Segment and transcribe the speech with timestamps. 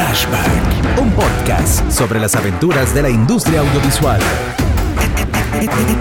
[0.00, 4.18] Flashback, un podcast sobre las aventuras de la industria audiovisual.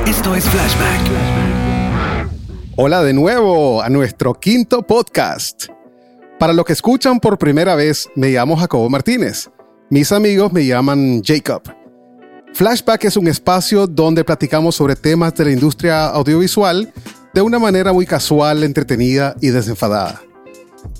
[0.07, 1.01] Esto es Flashback.
[2.77, 5.65] Hola de nuevo a nuestro quinto podcast.
[6.39, 9.49] Para los que escuchan por primera vez, me llamo Jacobo Martínez.
[9.89, 11.63] Mis amigos me llaman Jacob.
[12.53, 16.93] Flashback es un espacio donde platicamos sobre temas de la industria audiovisual
[17.33, 20.21] de una manera muy casual, entretenida y desenfadada.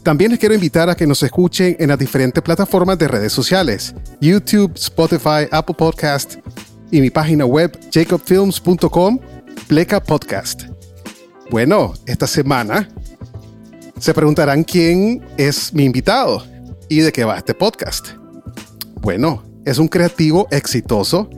[0.04, 3.94] También les quiero invitar a que nos escuchen en las diferentes plataformas de redes sociales,
[4.22, 6.36] YouTube, Spotify, Apple Podcast
[6.92, 9.20] y mi página web jacobfilms.com,
[9.68, 10.64] pleca podcast.
[11.52, 12.88] Bueno, esta semana
[14.00, 16.44] se preguntarán quién es mi invitado
[16.88, 18.10] y de qué va este podcast.
[19.02, 21.30] Bueno, es un creativo exitoso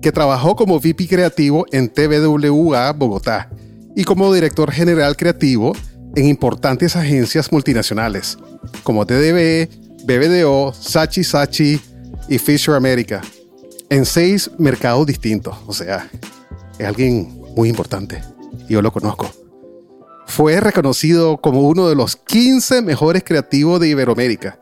[0.00, 3.50] que trabajó como VP creativo en TVWA Bogotá
[3.94, 5.72] y como director general creativo
[6.14, 8.38] en importantes agencias multinacionales
[8.82, 9.68] como TDB,
[10.04, 11.80] BBDO, Sachi Sachi
[12.28, 13.20] y Fisher America
[13.90, 15.56] en seis mercados distintos.
[15.66, 16.08] O sea,
[16.78, 18.22] es alguien muy importante.
[18.68, 19.30] Yo lo conozco.
[20.26, 24.58] Fue reconocido como uno de los 15 mejores creativos de Iberoamérica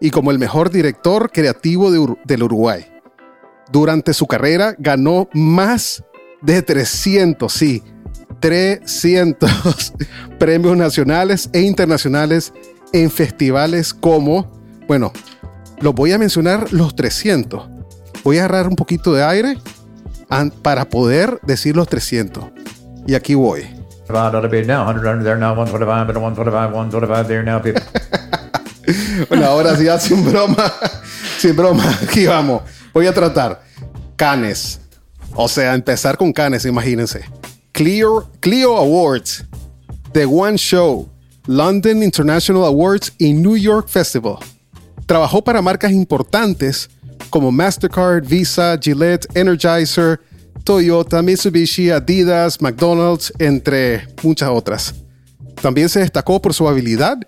[0.00, 2.86] y como el mejor director creativo del Uruguay.
[3.70, 6.04] Durante su carrera ganó más
[6.40, 7.82] de 300, sí,
[8.40, 9.92] 300
[10.38, 12.52] premios nacionales e internacionales
[12.92, 14.50] en festivales como,
[14.86, 15.12] bueno,
[15.80, 17.68] los voy a mencionar los 300.
[18.24, 19.58] Voy a agarrar un poquito de aire
[20.62, 22.44] para poder decir los 300.
[23.06, 23.66] Y aquí voy.
[29.28, 30.72] bueno, ahora sí, sin broma,
[31.38, 32.62] sin broma, aquí vamos.
[32.92, 33.62] Voy a tratar.
[34.16, 34.80] Canes.
[35.34, 37.24] O sea, empezar con Canes, imagínense.
[37.78, 39.44] Clio, Awards,
[40.12, 41.08] The One Show,
[41.46, 44.38] London International Awards y New York Festival.
[45.06, 46.90] Trabajó para marcas importantes
[47.30, 50.20] como Mastercard, Visa, Gillette, Energizer,
[50.64, 54.96] Toyota, Mitsubishi, Adidas, McDonald's, entre muchas otras.
[55.62, 57.18] También se destacó por su habilidad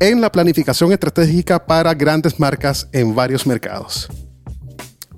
[0.00, 4.08] en la planificación estratégica para grandes marcas en varios mercados.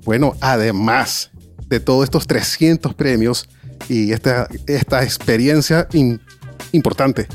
[0.03, 1.31] Bueno, además
[1.69, 3.49] de todos estos 300 premios
[3.89, 5.87] y esta, esta experiencia
[6.71, 7.27] importante,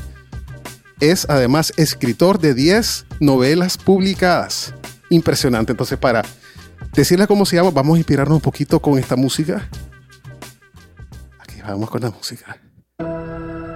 [0.99, 4.73] es además escritor de 10 novelas publicadas.
[5.09, 5.71] Impresionante.
[5.71, 6.23] Entonces, para
[6.93, 9.67] decirles cómo se llama, vamos a inspirarnos un poquito con esta música.
[11.39, 12.57] Aquí vamos con la música.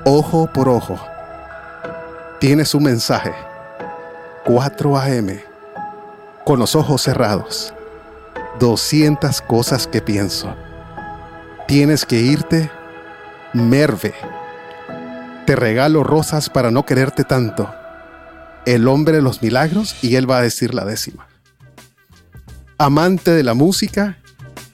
[0.06, 1.00] Ojo por ojo.
[2.40, 3.34] Tiene su mensaje.
[4.46, 5.44] 4 a.m.
[6.46, 7.74] Con los ojos cerrados.
[8.60, 10.56] 200 cosas que pienso.
[11.68, 12.70] Tienes que irte.
[13.54, 14.14] Merve.
[15.46, 17.74] Te regalo rosas para no quererte tanto.
[18.66, 21.28] El hombre de los milagros y él va a decir la décima.
[22.78, 24.18] Amante de la música,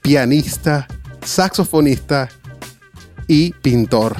[0.02, 0.88] pianista,
[1.24, 2.30] saxofonista
[3.28, 4.18] y pintor.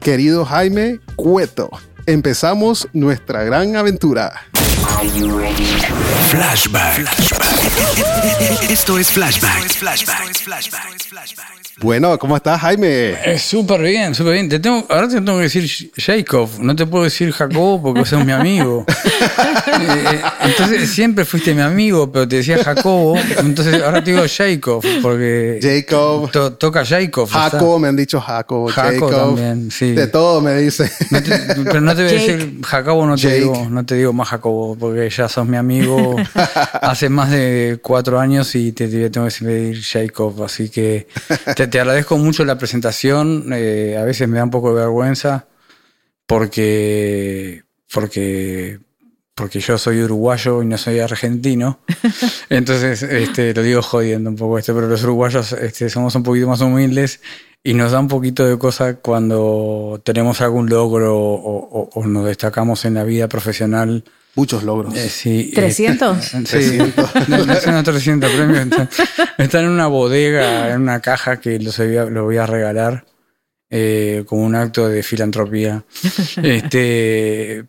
[0.00, 1.70] Querido Jaime Cueto,
[2.06, 4.32] empezamos nuestra gran aventura.
[6.30, 7.51] Flashback.
[8.68, 9.72] Esto es Flashback.
[11.80, 13.10] Bueno, ¿cómo estás, Jaime?
[13.24, 14.48] Eh, súper bien, súper bien.
[14.48, 18.24] Te tengo, ahora te tengo que decir Jacob, no te puedo decir Jacobo porque sos
[18.24, 18.84] mi amigo.
[19.74, 23.16] Eh, entonces siempre fuiste mi amigo, pero te decía Jacobo.
[23.38, 25.58] Entonces ahora te digo Jacob porque.
[25.62, 26.30] Jacob.
[26.58, 27.28] toca Jacob.
[27.28, 28.70] Jacob, me han dicho Jacob.
[28.70, 29.92] Jacob también, sí.
[29.92, 30.90] De todo me dice.
[31.64, 34.76] pero no te voy a decir Jacobo, no te, digo, no te digo más Jacobo
[34.76, 36.16] porque ya sos mi amigo
[36.82, 37.51] hace más de
[37.82, 40.42] cuatro años y te, tengo que decir Jacob.
[40.42, 41.06] Así que
[41.56, 43.50] te, agradezco mucho la presentación.
[43.52, 45.46] Eh, a veces me da un poco de vergüenza
[46.26, 47.62] porque,
[47.92, 48.78] porque,
[49.34, 51.80] porque yo soy uruguayo y no soy argentino.
[52.48, 56.48] Entonces, este, lo digo jodiendo un poco esto, pero los uruguayos este, somos un poquito
[56.48, 57.20] más humildes
[57.64, 62.94] y nos da un poquito de cosa cuando tenemos algún logro o, nos destacamos en
[62.94, 64.04] la vida profesional.
[64.34, 64.94] Muchos logros.
[64.96, 66.20] Eh, sí, ¿300?
[66.46, 67.84] sí, 300.
[67.84, 68.68] 300 premios.
[69.38, 73.04] Están en una bodega, en una caja que los voy a, lo voy a regalar
[73.68, 75.84] eh, como un acto de filantropía.
[76.42, 77.64] Este,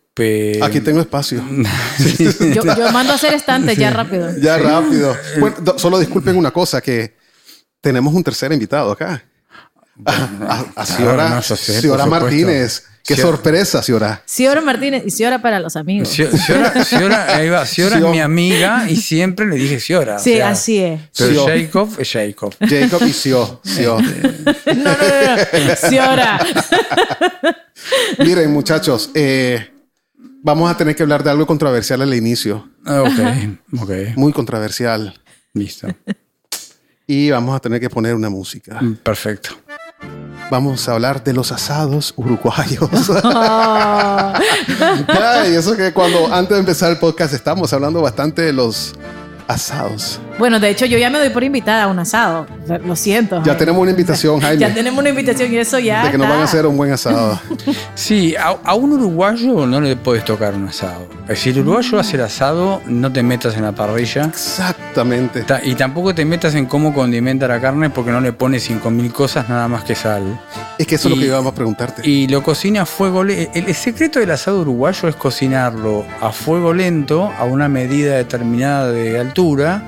[0.62, 1.44] Aquí tengo espacio.
[2.54, 4.30] yo, mando a hacer estantes ya rápido.
[4.38, 5.16] Ya rápido.
[5.38, 7.16] Bueno, solo disculpen una cosa, que
[7.80, 9.22] tenemos un tercer invitado acá
[10.04, 12.84] a, Ciora, Martínez.
[13.04, 14.22] Qué sorpresa, Ciora.
[14.26, 16.08] Ciora Martínez y Ciora para los amigos.
[16.08, 17.66] Ciora, ahí va.
[17.66, 20.18] Ciora es mi amiga y siempre le dije Ciora.
[20.18, 21.00] Sí, así es.
[21.16, 22.54] Pero Jacob es Jacob.
[22.60, 23.60] Jacob y Cio.
[23.62, 24.00] Cio.
[24.00, 24.84] No, no,
[25.66, 26.40] no, Ciora.
[28.18, 29.70] Miren, muchachos, eh,
[30.42, 32.70] vamos a tener que hablar de algo controversial al inicio.
[32.86, 33.90] Ah, Ok, ok.
[34.16, 35.20] Muy controversial.
[35.52, 35.88] Listo.
[37.06, 38.80] Y vamos a tener que poner una música.
[38.80, 39.50] Mm, Perfecto.
[40.50, 42.88] Vamos a hablar de los asados uruguayos.
[45.08, 48.94] Ay, eso que cuando antes de empezar el podcast estábamos hablando bastante de los
[49.48, 50.20] asados.
[50.38, 52.46] Bueno, de hecho, yo ya me doy por invitada a un asado.
[52.84, 53.42] Lo siento.
[53.44, 56.04] Ya tenemos una invitación, Jaime, Ya tenemos una invitación y eso ya.
[56.04, 57.38] de que nos van a hacer un buen asado.
[57.94, 61.06] Sí, a, a un uruguayo no le puedes tocar un asado.
[61.34, 64.24] Si el uruguayo hace el asado, no te metas en la parrilla.
[64.24, 65.42] Exactamente.
[65.42, 69.12] Ta- Y tampoco te metas en cómo condimenta la carne porque no le pones 5.000
[69.12, 70.40] cosas nada más que sal.
[70.78, 72.02] Es que eso es lo que íbamos a preguntarte.
[72.08, 73.50] Y lo cocina a fuego lento.
[73.54, 78.90] El, el secreto del asado uruguayo es cocinarlo a fuego lento, a una medida determinada
[78.90, 79.82] de altura,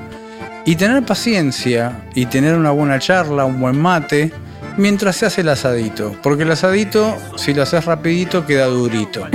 [0.67, 4.31] y tener paciencia, y tener una buena charla, un buen mate,
[4.77, 6.15] mientras se hace el asadito.
[6.23, 9.27] Porque el asadito, si lo haces rapidito, queda durito.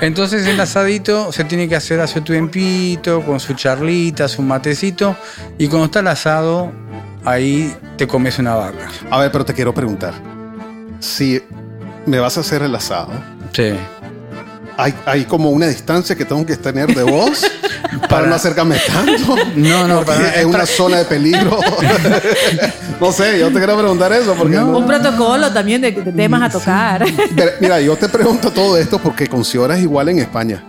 [0.00, 5.16] Entonces el asadito se tiene que hacer a su tiempito, con su charlita, su matecito,
[5.58, 6.72] y cuando está el asado,
[7.24, 8.88] ahí te comes una vaca.
[9.10, 10.14] A ver, pero te quiero preguntar.
[11.00, 11.42] Si
[12.06, 13.10] me vas a hacer el asado,
[13.52, 13.72] Sí.
[14.76, 17.44] hay, hay como una distancia que tengo que tener de vos
[18.08, 19.36] para no acercarme tanto.
[19.56, 21.58] No, no, para- es una zona de peligro.
[23.00, 26.42] no sé, yo te quiero preguntar eso porque no- Un protocolo también de, de temas
[26.42, 27.04] a tocar.
[27.36, 30.62] Pero, Mira, yo te pregunto todo esto porque con Ciora es igual en España.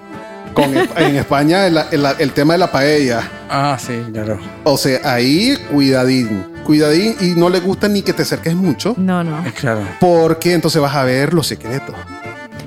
[0.54, 3.22] Con, en España el, el- el tema de la paella.
[3.50, 4.40] Ah, sí, claro.
[4.64, 6.46] O sea, ahí cuidadín.
[6.64, 8.94] Cuidadín y no le gusta ni que te acerques mucho.
[8.98, 9.46] No, no.
[9.46, 9.82] Es claro.
[10.00, 11.96] Porque entonces vas a ver los secretos.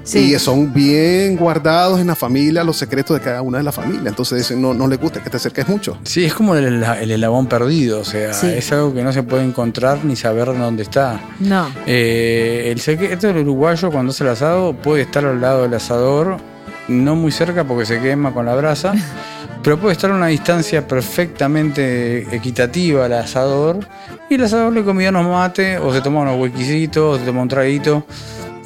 [0.04, 0.34] Sí.
[0.34, 4.08] Y son bien guardados en la familia, los secretos de cada una de la familia.
[4.10, 5.98] Entonces dicen, no, no le gusta que te acerques mucho.
[6.04, 8.48] Sí, es como el, el eslabón perdido, o sea, Sí.
[8.48, 11.20] es algo que no se puede encontrar ni saber dónde está.
[11.40, 11.66] No.
[11.86, 16.36] Eh, el secreto del uruguayo cuando hace el asado puede estar al lado del asador,
[16.88, 18.92] no muy cerca porque se quema con la brasa,
[19.62, 23.78] pero puede estar a una distancia perfectamente equitativa al asador
[24.28, 27.42] y el asador le comía unos mates o se toma unos huequicitos o se toma
[27.42, 28.04] un traguito.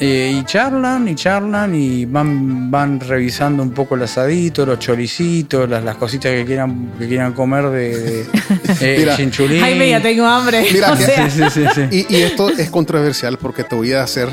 [0.00, 5.68] Eh, y charlan y charlan y van, van revisando un poco el asadito, los choricitos,
[5.68, 8.20] las, las cositas que quieran, que quieran comer de, de
[8.80, 9.16] eh, Mira.
[9.16, 9.60] chinchulín.
[9.60, 10.64] Jaime, ya tengo hambre.
[10.72, 12.06] Mira o sea, Sí, sí, sí, sí.
[12.08, 14.28] Y, y esto es controversial porque te voy a hacer,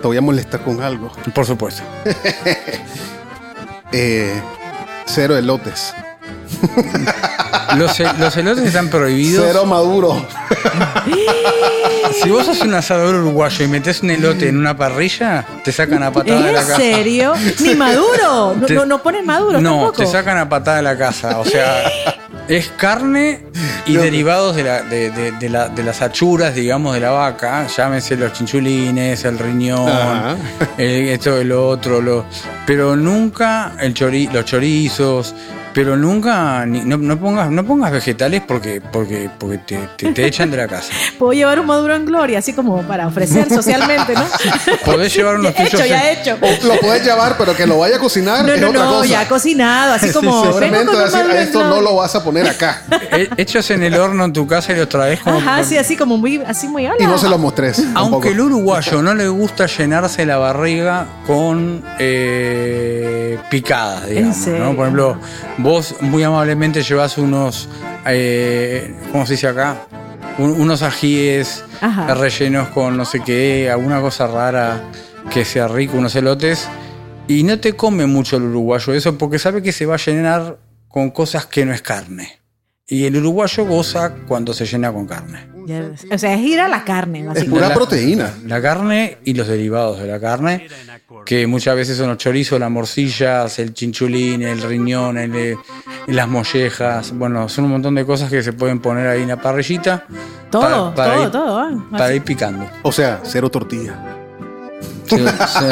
[0.00, 1.12] te voy a molestar con algo.
[1.34, 1.82] Por supuesto.
[3.92, 4.32] Eh,
[5.06, 5.92] cero elotes.
[7.76, 9.44] Los, los elotes están prohibidos.
[9.46, 10.26] Cero maduro.
[12.22, 16.02] Si vos sos un asador uruguayo y metes un elote en una parrilla, te sacan
[16.02, 16.76] a patada de la ¿En casa.
[16.76, 17.32] serio?
[17.60, 18.56] Ni maduro.
[18.58, 19.92] No, Te- no, no ponen maduro No, tampoco.
[20.02, 21.38] te sacan a patada de la casa.
[21.38, 21.84] O sea,
[22.48, 23.44] es carne
[23.86, 24.02] y No.
[24.02, 27.68] derivados de, la- de- de- de la- de las achuras, digamos, de la vaca.
[27.68, 30.36] Llámese los chinchulines, el riñón, Ajá.
[30.76, 32.00] el- esto, el otro.
[32.00, 32.24] Lo,
[32.66, 35.34] pero nunca el chori, los chorizos.
[35.72, 40.26] Pero nunca, ni- no, no pongas, no pongas vegetales porque, porque, porque te, te- te
[40.26, 40.92] echan de la casa.
[41.18, 44.24] Puedo llevar un maduro en gloria, así como para ofrecer socialmente, ¿no?
[44.84, 46.38] Podés llevar unos Ya hecho, ya en- hecho.
[46.40, 48.90] O lo puedes llevar, pero que lo vaya a cocinar No, es no, otra no,
[48.94, 49.06] cosa.
[49.06, 50.30] ya cocinado, así como.
[50.32, 51.82] vengo Seguramente con un decir, maduro en esto no gloria".
[51.90, 52.82] lo vas a poner acá.
[53.12, 55.38] Eh, hechos en el horno en tu casa y los traes como.
[55.38, 56.96] Ajá, sí, así como muy, así muy hola.
[56.98, 57.76] Y no se lo mostrés.
[57.76, 57.98] tampoco.
[58.14, 64.36] Aunque el uruguayo no le gusta llenarse la barriga con eh, picadas, digamos.
[64.36, 64.64] serio?
[64.64, 64.74] ¿no?
[64.74, 65.16] Por ejemplo,
[65.62, 67.68] vos muy amablemente llevas unos,
[68.06, 69.86] eh, ¿cómo se dice acá?
[70.38, 72.14] Un- unos ajíes Ajá.
[72.14, 74.82] rellenos con no sé qué, alguna cosa rara
[75.32, 76.68] que sea rico, unos elotes.
[77.28, 80.58] Y no te come mucho el uruguayo eso porque sabe que se va a llenar
[80.88, 82.39] con cosas que no es carne.
[82.90, 85.48] Y el uruguayo goza cuando se llena con carne.
[86.12, 87.54] O sea, es ir a la carne, Es básicamente.
[87.56, 88.34] pura La- proteína.
[88.46, 90.66] La carne y los derivados de la carne,
[91.24, 95.56] que muchas veces son los chorizos, las morcillas, el chinchulín, el riñón, el, eh,
[96.08, 97.12] las mollejas.
[97.16, 100.06] Bueno, son un montón de cosas que se pueden poner ahí en la parrillita.
[100.50, 101.58] Todo, para- para todo, ir- todo.
[101.58, 101.84] ah.
[101.92, 102.68] Para ir picando.
[102.82, 103.94] O sea, cero tortilla.
[105.10, 105.64] Sí, sí.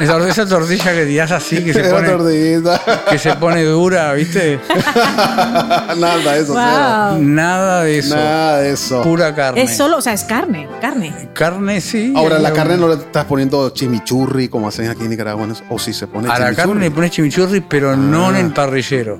[0.00, 2.62] Esa, esa tortilla que tirás así, que se pone,
[3.08, 4.60] que se pone dura, ¿viste?
[5.96, 6.54] Nada de eso.
[6.54, 7.08] cero.
[7.12, 7.22] Wow.
[7.22, 8.14] Nada de eso.
[8.16, 9.02] Nada de eso.
[9.02, 9.62] Pura carne.
[9.62, 11.12] Es solo, o sea, es carne, carne.
[11.32, 12.12] Carne, sí.
[12.16, 15.46] Ahora, la carne no le estás poniendo chimichurri como hacen aquí en Nicaragua.
[15.46, 15.54] ¿no?
[15.70, 18.40] O si se pone A la carne le pones chimichurri, pero no en Ah.
[18.40, 19.18] el parrillero.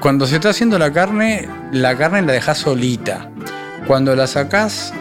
[0.00, 3.30] Cuando se está haciendo la carne, la carne la dejas solita.
[3.86, 4.92] Cuando la sacás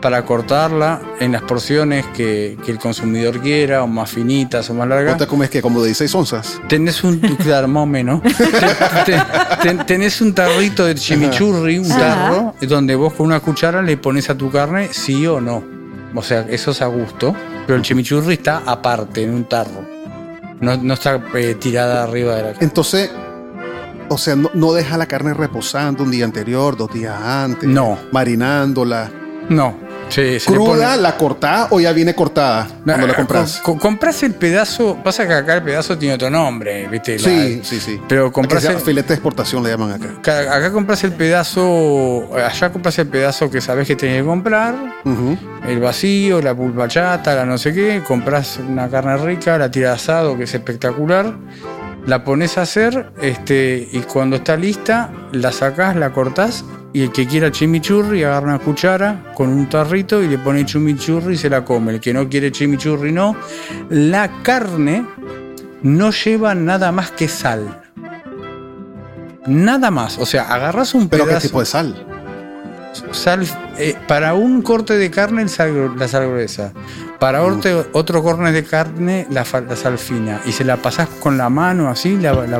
[0.00, 4.86] para cortarla en las porciones que, que el consumidor quiera, o más finitas o más
[4.86, 6.60] ¿No largas, te comes que como de 16 onzas?
[6.68, 8.22] tenés un claro, más o menos.
[8.22, 8.32] Te-
[9.12, 9.22] te-
[9.74, 11.98] te- tenés un tarrito de chimichurri, un Ajá.
[11.98, 15.62] tarro, donde vos con una cuchara le pones a tu carne sí o no.
[16.14, 17.34] O sea, eso es a gusto,
[17.66, 19.84] pero el chimichurri está aparte, en un tarro.
[20.60, 22.64] No, no está eh, tirada arriba de la carne.
[22.64, 23.10] Entonces,
[24.08, 27.68] o sea, no, no deja la carne reposando un día anterior, dos días antes.
[27.68, 27.98] No.
[28.10, 29.10] Marinándola.
[29.48, 29.88] No.
[30.08, 33.60] Sí, se le ¿Cruda, pone- la cortás o ya viene cortada cuando la Ah, compras?
[33.62, 34.96] co- co- compras el pedazo.
[35.04, 37.18] Pasa que acá el pedazo tiene otro nombre, ¿viste?
[37.18, 38.00] La- Sí, sí, sí.
[38.08, 40.06] Pero compras el- filete de exportación, le llaman acá.
[40.18, 44.74] Acá, acá compras el pedazo, allá compras el pedazo que sabes que tenés que comprar,
[45.66, 49.90] el vacío, la pulpa chata, la no sé qué, compras una carne rica, la tiras
[49.90, 51.34] de asado que es espectacular,
[52.06, 57.12] la pones a hacer este, y cuando está lista la sacás, la cortás y el
[57.12, 61.50] que quiera chimichurri agarra una cuchara con un tarrito y le pone chimichurri y se
[61.50, 61.92] la come.
[61.92, 63.36] El que no quiere chimichurri no.
[63.90, 65.04] La carne
[65.82, 67.82] no lleva nada más que sal.
[69.46, 70.18] Nada más.
[70.18, 71.46] O sea, agarras un Pero ¿qué pedazo.
[71.48, 72.06] tipo de sal?
[73.12, 73.46] Sal,
[73.78, 76.72] eh, para un corte de carne, el sal- la sal gruesa.
[77.18, 80.40] Para orte- otro corte de carne, la, la sal fina.
[80.46, 82.58] Y se la pasás con la mano así, la, la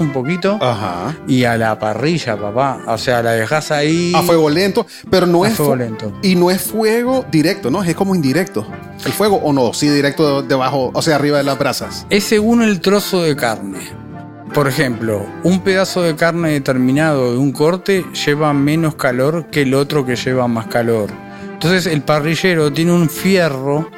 [0.00, 0.56] un poquito.
[0.60, 1.16] Ajá.
[1.26, 2.78] Y a la parrilla, papá.
[2.86, 4.12] O sea, la dejás ahí.
[4.14, 6.12] A fuego lento, pero no A es fuego fu- lento.
[6.22, 7.82] Y no es fuego directo, ¿no?
[7.82, 8.64] Es como indirecto.
[9.04, 9.72] ¿El fuego o no?
[9.72, 12.06] Sí, directo debajo, o sea, arriba de las brasas.
[12.08, 13.80] Es según el trozo de carne.
[14.54, 19.74] Por ejemplo, un pedazo de carne determinado de un corte lleva menos calor que el
[19.74, 21.10] otro que lleva más calor.
[21.58, 23.90] Entonces el parrillero tiene un fierro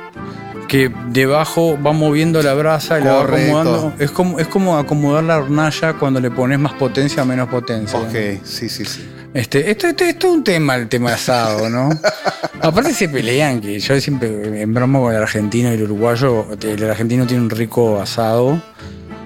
[0.67, 3.93] que debajo va moviendo la brasa y la va acomodando.
[3.99, 7.99] Es como, es como acomodar la hornalla cuando le pones más potencia o menos potencia.
[7.99, 9.07] Ok, sí, sí, sí.
[9.35, 11.91] Este, esto, esto, esto es un tema, el tema asado, ¿no?
[12.63, 16.89] Aparte se pelean, que yo siempre en broma con el argentino y el uruguayo, el
[16.89, 18.59] argentino tiene un rico asado,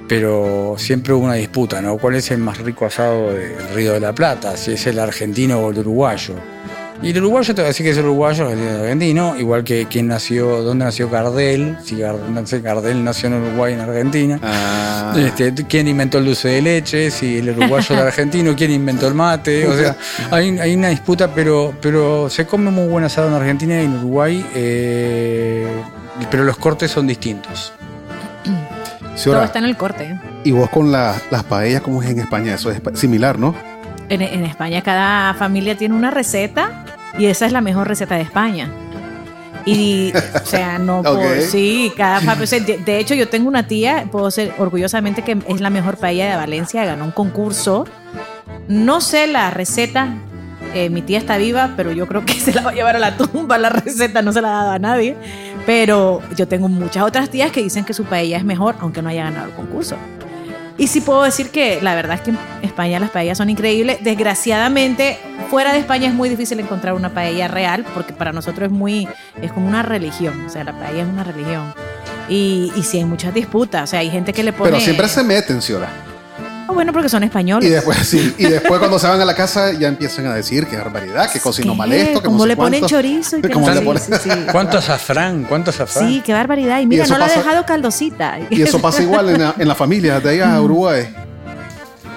[0.09, 1.99] pero siempre hubo una disputa, ¿no?
[1.99, 4.57] ¿Cuál es el más rico asado del Río de la Plata?
[4.57, 6.35] Si es el argentino o el uruguayo.
[7.05, 9.87] Y el uruguayo te va a decir que es el uruguayo, el argentino, igual que
[9.91, 14.41] quién nació, dónde nació Gardel, si Gardel nació en Uruguay, en Argentina.
[14.43, 15.15] Ah.
[15.15, 17.11] Este, ¿Quién inventó el dulce de leche?
[17.11, 19.69] Si el uruguayo o el argentino, ¿quién inventó el mate?
[19.69, 19.95] O sea,
[20.31, 23.97] hay, hay una disputa, pero, pero se come muy buen asado en Argentina y en
[23.99, 25.67] Uruguay, eh,
[26.31, 27.75] pero los cortes son distintos.
[29.15, 30.19] Sí, Todo está en el corte.
[30.43, 32.55] Y vos con la- las paellas, ¿cómo es en España?
[32.55, 33.55] Eso es similar, ¿no?
[34.09, 36.85] En, en España cada familia tiene una receta
[37.19, 38.69] y esa es la mejor receta de España.
[39.67, 41.05] Y, o sea, no Ok.
[41.05, 42.61] puedo- sí, cada familia.
[42.61, 46.29] de, de hecho, yo tengo una tía, puedo ser orgullosamente que es la mejor paella
[46.31, 47.87] de Valencia, ganó un concurso.
[48.69, 50.09] No sé la receta,
[50.75, 52.99] eh, mi tía está viva, pero yo creo que se la va a llevar a
[52.99, 55.17] la tumba la receta, no se la ha dado a nadie.
[55.65, 59.09] Pero yo tengo muchas otras tías que dicen que su paella es mejor, aunque no
[59.09, 59.97] haya ganado el concurso.
[60.77, 63.99] Y sí puedo decir que la verdad es que en España las paellas son increíbles.
[64.03, 68.73] Desgraciadamente, fuera de España es muy difícil encontrar una paella real porque para nosotros es
[68.73, 69.09] muy,
[69.41, 70.47] es como una religión.
[70.47, 71.73] O sea, la paella es una religión.
[72.29, 73.85] Y, y sí hay muchas disputas.
[73.85, 74.71] O sea, hay gente que le pone...
[74.73, 76.14] Pero siempre se meten, Ciora.
[76.67, 77.69] Ah, bueno, porque son españoles.
[77.69, 80.67] Y después, sí, y después cuando se van a la casa ya empiezan a decir
[80.67, 81.79] que barbaridad, que cocinó ¿Qué?
[81.79, 82.97] mal esto, que Como no sé le ponen cuánto.
[82.97, 84.31] chorizo y que Como no- le sí, ponen- sí, sí.
[84.51, 85.45] ¿Cuánto azafrán?
[85.49, 86.09] ¿Cuánto azafrán?
[86.09, 86.81] Sí, qué barbaridad.
[86.81, 88.39] Y mira, eso no le ha pasa- dejado caldosita.
[88.51, 90.63] Y eso pasa igual en la, en la familia de allá a.
[90.63, 91.07] Uruguay.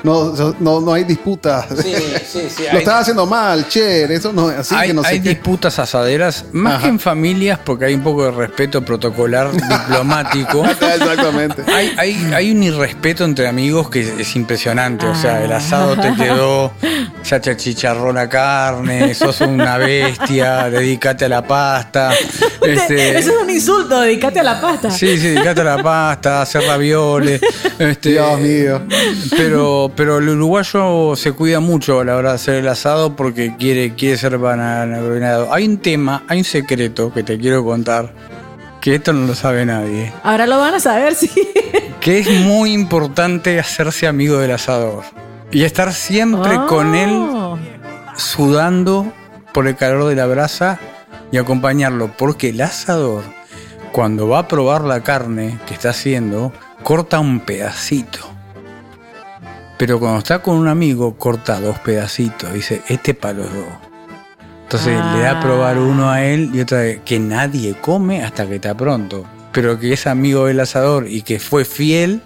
[0.03, 1.65] No, no, no hay disputas.
[1.81, 1.93] Sí,
[2.25, 2.63] sí, sí.
[2.65, 5.29] Lo hay- estás haciendo mal, che, eso no así hay, que no sé hay qué.
[5.29, 6.83] disputas asaderas, más Ajá.
[6.83, 9.51] que en familias, porque hay un poco de respeto protocolar
[9.87, 10.65] diplomático.
[10.65, 11.63] Exactamente.
[11.73, 15.05] Hay, hay, hay un irrespeto entre amigos que es impresionante.
[15.07, 16.71] O sea, el asado te quedó,
[17.23, 22.11] ya te achicharró la carne, sos una bestia, dedícate a la pasta.
[22.61, 24.91] Este, Eso es un insulto, dedícate a la pasta.
[24.91, 27.41] Sí, sí, dedícate a la pasta, a hacer ravioles.
[27.79, 28.81] Este, Dios mío.
[29.37, 33.55] Pero, pero el uruguayo se cuida mucho a la hora de hacer el asado porque
[33.57, 35.53] quiere, quiere ser bananado.
[35.53, 38.13] Hay un tema, hay un secreto que te quiero contar,
[38.81, 40.11] que esto no lo sabe nadie.
[40.23, 41.29] Ahora lo van a saber, sí.
[41.99, 45.03] Que es muy importante hacerse amigo del asador.
[45.51, 47.57] Y estar siempre con él Oh.
[48.15, 49.11] sudando
[49.53, 50.79] por el calor de la brasa
[51.31, 52.11] y acompañarlo.
[52.17, 53.23] Porque el asador,
[53.91, 56.53] cuando va a probar la carne que está haciendo,
[56.83, 58.19] corta un pedacito.
[59.77, 62.51] Pero cuando está con un amigo, corta dos pedacitos.
[62.53, 63.65] Dice, este para los dos.
[64.63, 68.45] Entonces le da a probar uno a él y otra vez, que nadie come hasta
[68.47, 69.23] que está pronto.
[69.53, 72.21] Pero que es amigo del asador y que fue fiel,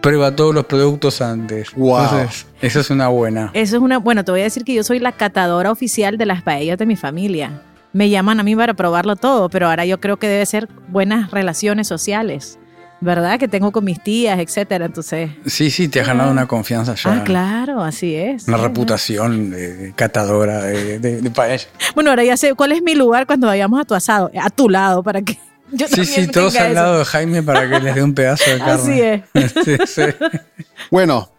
[0.00, 1.72] prueba todos los productos antes.
[1.74, 2.02] Wow.
[2.02, 3.50] Entonces, eso es una buena.
[3.54, 3.98] Eso es una.
[3.98, 6.86] Bueno, te voy a decir que yo soy la catadora oficial de las paellas de
[6.86, 7.62] mi familia.
[7.92, 11.30] Me llaman a mí para probarlo todo, pero ahora yo creo que debe ser buenas
[11.30, 12.58] relaciones sociales,
[13.02, 13.38] ¿verdad?
[13.38, 14.86] Que tengo con mis tías, etcétera.
[14.86, 15.30] Entonces.
[15.44, 17.12] Sí, sí, te has ganado una confianza ya.
[17.12, 18.48] Ah, claro, así es.
[18.48, 21.66] Una Sí, reputación de, de catadora de, de, de paella.
[21.94, 24.68] Bueno, ahora ya sé cuál es mi lugar cuando vayamos a tu asado, a tu
[24.68, 25.36] lado, para que
[25.72, 26.74] Yo Sí, sí, todos al eso.
[26.74, 28.72] lado de Jaime para que les dé un pedazo de carne.
[28.72, 29.52] Así es.
[29.64, 30.02] Sí, sí.
[30.90, 31.30] Bueno,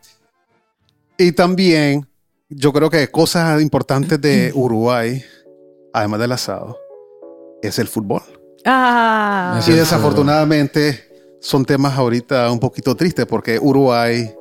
[1.17, 2.08] y también
[2.50, 5.24] yo creo que cosas importantes de Uruguay,
[5.93, 6.77] además del asado,
[7.62, 8.22] es el fútbol.
[8.65, 11.12] Ah, Y desafortunadamente
[11.46, 14.32] son temas ahorita un poquito tristes porque Uruguay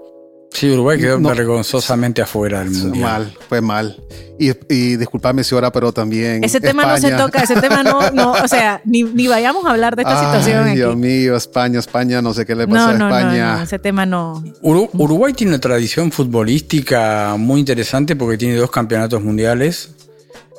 [0.55, 1.31] Sí, Uruguay quedó No.
[1.31, 3.03] vergonzosamente afuera del mundial.
[3.03, 3.97] mal, fue mal.
[4.39, 6.45] Y, y disculpame si ahora, pero también.
[6.45, 9.71] ese tema no se toca, ese tema no, no, o sea, ni, ni vayamos a
[9.71, 10.77] hablar de esta Ay, situación aquí.
[10.77, 13.57] Dios mío, España, España, no sé qué le pasa no, a no, no, España.
[13.57, 14.45] no, ese tema no.
[14.61, 19.89] Uru- Uruguay tiene una tradición futbolística muy interesante porque tiene dos campeonatos mundiales.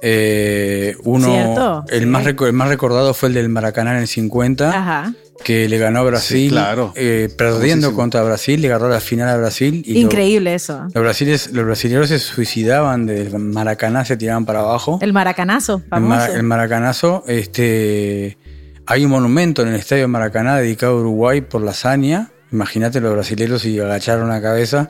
[0.01, 4.69] Eh, uno, Cierto, el, más el más recordado fue el del Maracaná en el 50,
[4.69, 5.13] Ajá.
[5.43, 6.93] Que le ganó a Brasil, Sí, claro.
[6.95, 9.83] eh, perdiendo contra Brasil, le ganó la final a Brasil.
[9.85, 10.83] Y lo- Increíble eso.
[10.93, 14.97] los, brasiles, los brasileños se suicidaban del Maracaná, se tiraban para abajo.
[15.01, 18.37] El maracanazo, El, el Maracanazo, este,
[18.85, 22.29] hay un monumento en el Estadio Maracaná dedicado a Uruguay por la hazaña.
[22.51, 24.89] Imagínate los brasileños y agacharon la cabeza.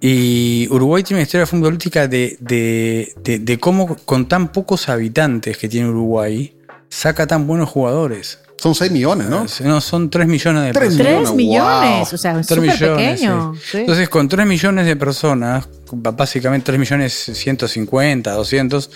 [0.00, 5.56] Y Uruguay tiene una historia futbolística de, de, de- de cómo con tan pocos habitantes
[5.56, 6.56] que tiene Uruguay
[6.90, 8.40] saca tan buenos jugadores.
[8.60, 9.46] Son 6 millones, ¿no?
[9.64, 11.16] No, son 3 millones de Tres personas.
[11.16, 11.36] Tres Wow.
[11.36, 13.54] millones, o sea, es 3 súper millones, pequeño.
[13.54, 13.60] sí.
[13.70, 13.78] sí.
[13.78, 18.90] Entonces, con 3 millones de personas, básicamente 3 millones 150, 200,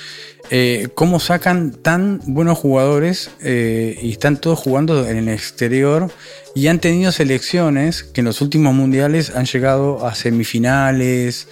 [0.50, 6.11] eh, ¿cómo sacan tan buenos jugadores eh, y están todos jugando en el exterior
[6.54, 11.49] y han tenido selecciones que en los últimos mundiales han llegado a semifinales?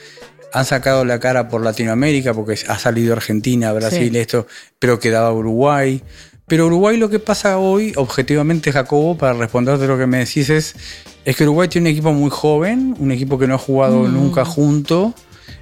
[0.54, 4.18] Han sacado la cara por Latinoamérica porque ha salido Argentina, Brasil, Sí.
[4.18, 4.46] esto,
[4.78, 6.02] pero quedaba Uruguay.
[6.52, 10.76] Pero Uruguay lo que pasa hoy, objetivamente, Jacobo, para responderte lo que me decís, es,
[11.24, 14.44] es que Uruguay tiene un equipo muy joven, un equipo que no ha jugado nunca
[14.44, 15.14] junto,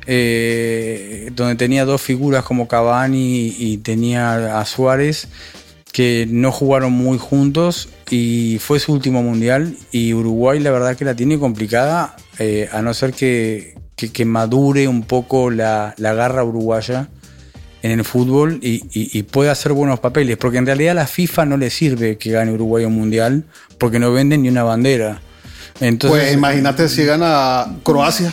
[0.09, 5.29] eh, donde tenía dos figuras como Cavani y tenía a Suárez,
[5.93, 11.05] que no jugaron muy juntos y fue su último mundial y Uruguay la verdad que
[11.05, 16.15] la tiene complicada, eh, a no ser que, que- que madure un poco la, la
[16.15, 17.09] garra uruguaya
[17.83, 21.07] en el fútbol y, y, y pueda hacer buenos papeles, porque en realidad a la
[21.07, 23.45] FIFA no le sirve que gane Uruguay un mundial
[23.79, 25.23] porque no venden ni una bandera.
[25.81, 28.33] Entonces, pues imagínate si gana Croacia.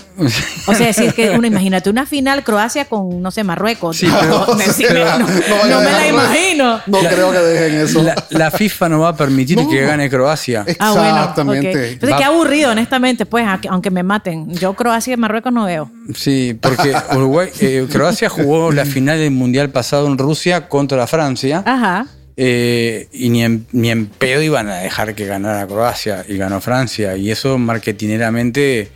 [0.67, 3.97] O sea, si es que uno, imagínate una final Croacia con, no sé, Marruecos.
[3.97, 6.81] Sí, pero- no, sí, me- no- No vaya no a me la imagino.
[6.87, 8.03] No creo que dejen eso.
[8.03, 9.69] la, la FIFA no va a permitir No.
[9.69, 10.65] que gane Croacia.
[10.79, 11.07] Ah, bueno.
[11.17, 11.69] Exactamente.
[11.69, 11.75] ok.
[11.93, 14.53] Entonces, Va- qué aburrido, honestamente, pues, aunque- aunque me maten.
[14.53, 15.89] Yo Croacia y Marruecos no veo.
[16.15, 21.63] Sí, porque Uruguay, eh, Croacia jugó la final del mundial pasado en Rusia contra Francia.
[21.65, 22.07] Ajá.
[22.39, 26.61] Eh, y ni en, ni en pedo iban a dejar que ganara Croacia y ganó
[26.61, 27.17] Francia.
[27.17, 28.91] Y eso marketineramente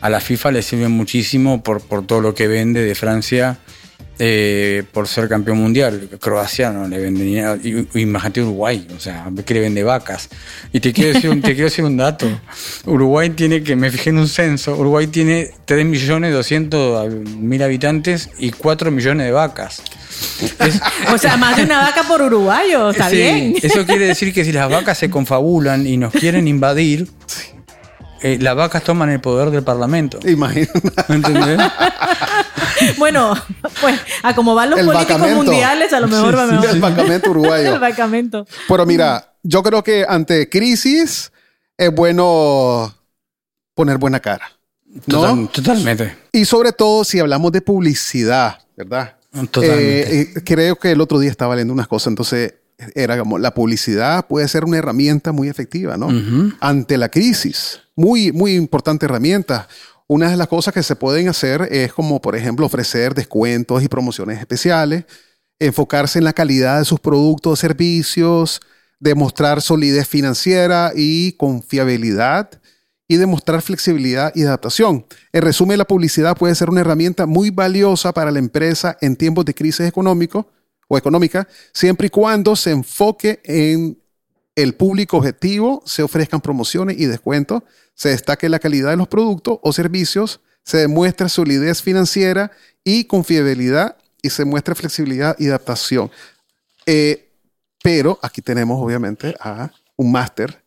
[0.00, 3.58] a la FIFA le sirve muchísimo por, por todo lo que vende de Francia
[4.18, 6.08] eh, por ser campeón mundial.
[6.20, 7.58] Croacia no le vende ni nada.
[7.94, 10.28] Imagínate Uruguay, o sea, que le vende vacas.
[10.72, 12.26] Y te quiero decir un, te quiero decir un dato.
[12.86, 19.26] Uruguay tiene, que me fijé en un censo, Uruguay tiene 3.200.000 habitantes y 4 millones
[19.26, 19.82] de vacas.
[20.60, 20.80] Es-
[21.12, 23.54] O sea, más de una vaca por uruguayo, está Sí, bien.
[23.62, 27.08] Eso quiere decir que si las vacas se confabulan y nos quieren invadir,
[28.22, 30.18] eh, las vacas toman el poder del Parlamento.
[30.26, 30.72] Imagínate.
[31.08, 31.58] ¿Entendés?
[32.98, 33.34] Bueno,
[33.80, 35.44] pues, a como van los El políticos vacamento.
[35.44, 36.70] mundiales, a lo mejor va mejor.
[36.70, 37.74] El bancamento uruguayo.
[37.74, 38.46] El vacamento.
[38.68, 41.32] Pero mira, yo creo que ante crisis
[41.76, 42.94] es bueno
[43.74, 44.50] poner buena cara.
[45.06, 45.20] ¿no?
[45.20, 46.16] Total- totalmente.
[46.32, 49.16] Y sobre todo si hablamos de publicidad, ¿verdad?
[49.50, 50.20] Totalmente.
[50.20, 52.54] Eh, eh, creo que el otro día estaba leyendo unas cosas, entonces
[52.94, 56.08] era como la publicidad puede ser una herramienta muy efectiva, ¿no?
[56.60, 57.80] Ante la crisis.
[57.96, 59.68] Muy, muy importante herramienta.
[60.06, 63.88] Una de las cosas que se pueden hacer es como, por ejemplo, ofrecer descuentos y
[63.88, 65.04] promociones especiales,
[65.58, 68.60] enfocarse en la calidad de sus productos o servicios,
[69.00, 72.50] demostrar solidez financiera y confiabilidad
[73.08, 75.06] y demostrar flexibilidad y adaptación.
[75.32, 79.46] En resumen, la publicidad puede ser una herramienta muy valiosa para la empresa en tiempos
[79.46, 80.50] de crisis económico
[80.88, 83.98] o económica, siempre y cuando se enfoque en
[84.56, 87.62] el público objetivo, se ofrezcan promociones y descuentos,
[87.94, 92.50] se destaque la calidad de los productos o servicios, se demuestre solidez financiera
[92.84, 96.10] y confiabilidad y se muestre flexibilidad y adaptación.
[96.86, 97.30] Eh,
[97.82, 100.62] pero aquí tenemos obviamente a un máster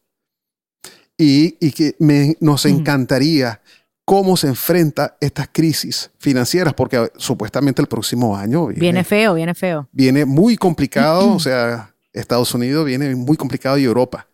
[1.17, 3.61] y, y que me- nos encantaría
[4.05, 9.53] cómo se enfrenta estas crisis financieras, porque supuestamente el próximo año viene, Viene feo, viene
[9.55, 9.89] feo.
[9.91, 14.27] viene muy complicado, o sea, Estados Unidos viene muy complicado y Europa.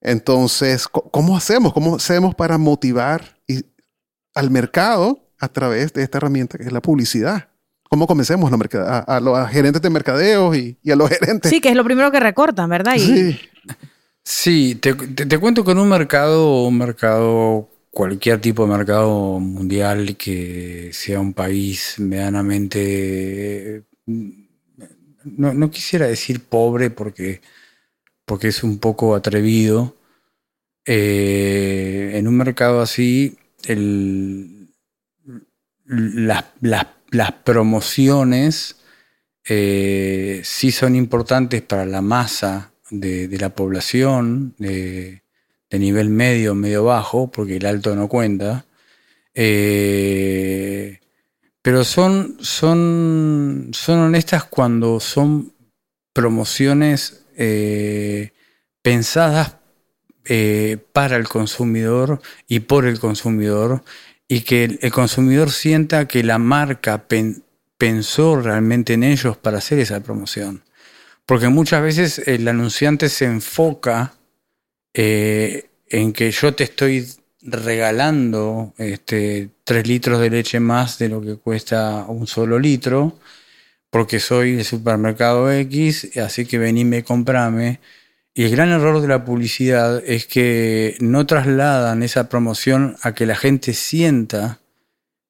[0.00, 1.72] Entonces, ¿cómo hacemos?
[1.72, 3.64] ¿Cómo hacemos para motivar y-
[4.34, 7.48] al mercado a través de esta herramienta que es la publicidad?
[7.88, 11.50] ¿Cómo convencemos a a, a los gerentes de mercadeos y, y a los gerentes?
[11.50, 12.96] Sí, que es lo primero que recortan, ¿verdad?
[12.96, 13.40] Y, Sí.
[14.26, 19.38] Sí, te, te- te cuento que en un mercado, un mercado, cualquier tipo de mercado
[19.38, 23.82] mundial que sea un país medianamente,
[25.24, 27.40] no, no quisiera decir pobre porque,
[28.26, 29.96] porque es un poco atrevido.
[30.86, 33.38] Eh, en un mercado así,
[36.60, 38.76] las- las promociones
[39.48, 45.22] eh, sí son importantes para la masa de, de la población de,
[45.70, 48.66] de nivel medio, medio bajo, porque el alto no cuenta.
[49.34, 51.00] Eh,
[51.64, 55.54] pero son, son, son honestas cuando son
[56.12, 58.32] promociones eh,
[58.82, 59.56] pensadas
[60.26, 63.82] eh, para el consumidor y por el consumidor
[64.28, 67.44] y que el, consumidor sienta que la marca pen-
[67.78, 70.64] pensó realmente en ellos para hacer esa promoción.
[71.24, 74.12] Porque muchas veces el anunciante se enfoca
[74.92, 77.08] eh, en que yo te estoy
[77.44, 83.18] regalando este, tres litros de leche más de lo que cuesta un solo litro,
[83.90, 87.80] porque soy el supermercado X, así que venime comprame.
[88.34, 93.26] Y el gran error de la publicidad es que no trasladan esa promoción a que
[93.26, 94.58] la gente sienta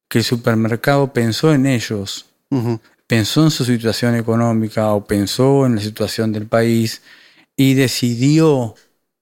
[0.09, 2.27] que el supermercado pensó en ellos,
[3.07, 7.03] pensó en su situación económica o pensó en la situación del país
[7.57, 8.75] y decidió,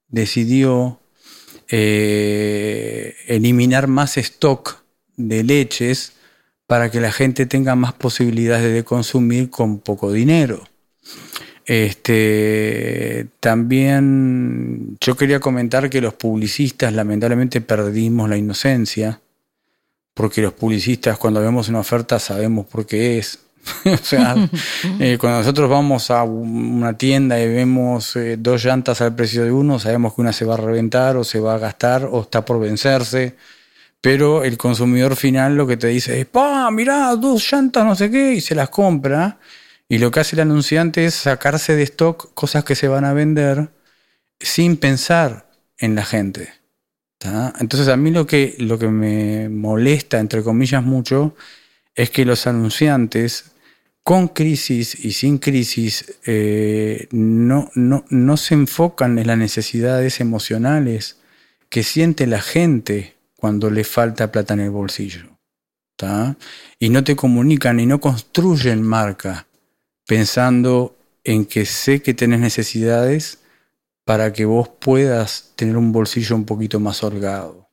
[0.07, 0.99] decidió
[1.69, 4.83] eh, eliminar más stock
[5.17, 6.13] de leches
[6.67, 10.63] para que la gente tenga más posibilidades de consumir con poco dinero.
[11.65, 19.21] Este, también yo quería comentar que los publicistas lamentablemente perdimos la inocencia,
[20.13, 23.39] porque los publicistas cuando vemos una oferta sabemos por qué es.
[23.85, 24.41] o sea,
[24.99, 29.43] eh, cuando nosotros vamos a un- una tienda y vemos eh, dos llantas al precio
[29.43, 32.21] de uno, sabemos que una se va a reventar o se va a gastar o
[32.21, 33.35] está por vencerse.
[34.01, 38.11] Pero el consumidor final lo que te dice es, pa, mirá, dos llantas, no sé
[38.11, 39.39] qué, y se las compra.
[39.89, 43.13] Y lo que hace el anunciante es sacarse de stock cosas que se van a
[43.13, 43.69] vender
[44.39, 45.47] sin pensar
[45.79, 46.53] en la gente.
[47.59, 51.35] Entonces a mí lo que, lo que me molesta, entre comillas, mucho,
[51.95, 53.52] es que los anunciantes,
[54.03, 61.17] con crisis y sin crisis, eh, no, no, no se enfocan en las necesidades emocionales
[61.69, 65.33] que siente la gente cuando le falta plata en el bolsillo.
[66.79, 69.47] Y no te comunican y no construyen marca
[70.05, 73.39] pensando en que sé que tenés necesidades
[74.03, 77.69] para que vos puedas tener un bolsillo un poquito más holgado.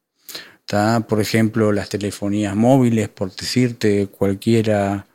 [0.65, 1.01] ¿tá?
[1.01, 5.07] Por ejemplo, las telefonías móviles, por decirte cualquiera,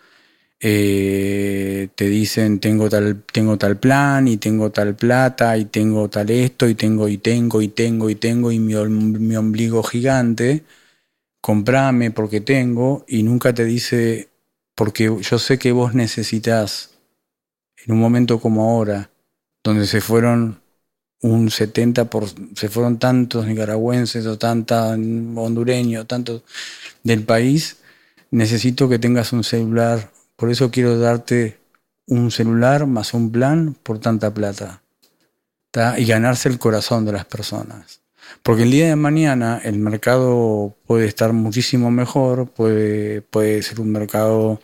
[0.68, 6.32] eh, te dicen tengo tal, tengo tal plan y tengo tal plata y tengo tal
[6.32, 10.64] esto y tengo y tengo y tengo y tengo y mi, mi ombligo gigante,
[11.40, 14.30] comprame porque tengo y nunca te dice
[14.74, 16.98] porque yo sé que vos necesitas
[17.86, 19.12] en un momento como ahora,
[19.64, 20.62] donde se fueron
[21.22, 22.26] un 70 por
[22.56, 26.42] se fueron tantos nicaragüenses o tanta hondureños, tantos
[27.04, 27.78] del país,
[28.32, 31.60] necesito que tengas un celular, por eso quiero darte
[32.08, 34.82] un celular más un plan por tanta plata.
[35.98, 38.00] Y ganarse el corazón de las personas.
[38.44, 43.92] Porque el día de mañana el mercado puede estar muchísimo mejor, puede, puede ser un
[43.92, 44.62] mercado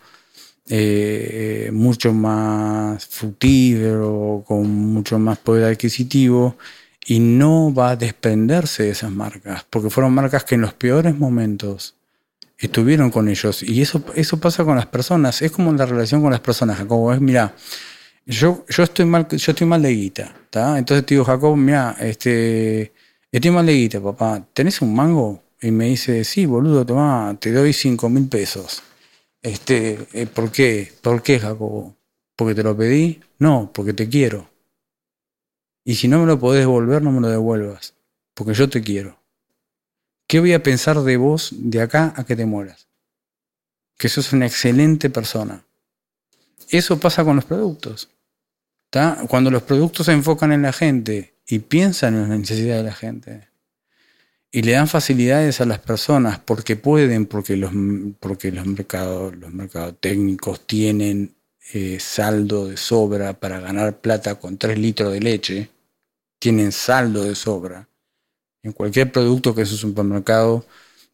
[0.69, 6.55] eh, mucho más fructífero, con mucho más poder adquisitivo,
[7.05, 11.17] y no va a desprenderse de esas marcas, porque fueron marcas que en los peores
[11.17, 11.95] momentos
[12.67, 13.63] estuvieron con ellos.
[13.63, 17.13] Y eso, eso pasa con las personas, es como la relación con las personas, Jacobo.
[17.13, 17.55] Es, mira,
[18.25, 20.77] yo, yo estoy mal, yo estoy mal de guita, ¿tá?
[20.77, 22.93] Entonces te digo, Jacob, mira, este,
[23.31, 25.43] estoy mal de guita, papá, ¿tenés un mango?
[25.61, 28.81] Y me dice, sí, boludo, toma, te doy cinco mil pesos.
[29.41, 30.91] Este, eh, ¿por qué?
[31.01, 31.95] ¿Por qué, Jacobo?
[32.35, 33.19] ¿Porque te lo pedí?
[33.39, 34.49] No, porque te quiero.
[35.83, 37.95] Y si no me lo podés devolver, no me lo devuelvas,
[38.33, 39.20] porque yo te quiero.
[40.31, 42.87] ¿Qué voy a pensar de vos de acá a que te mueras?
[43.97, 45.65] Que sos una excelente persona.
[46.69, 48.09] Eso pasa con los productos.
[48.89, 49.25] ¿tá?
[49.27, 52.95] Cuando los productos se enfocan en la gente y piensan en las necesidades de la
[52.95, 53.49] gente
[54.49, 57.73] y le dan facilidades a las personas porque pueden, porque los,
[58.21, 61.35] porque los mercados, los mercados técnicos tienen
[61.73, 65.69] eh, saldo de sobra para ganar plata con 3 litros de leche,
[66.39, 67.89] tienen saldo de sobra.
[68.63, 70.65] En cualquier producto que es un supermercado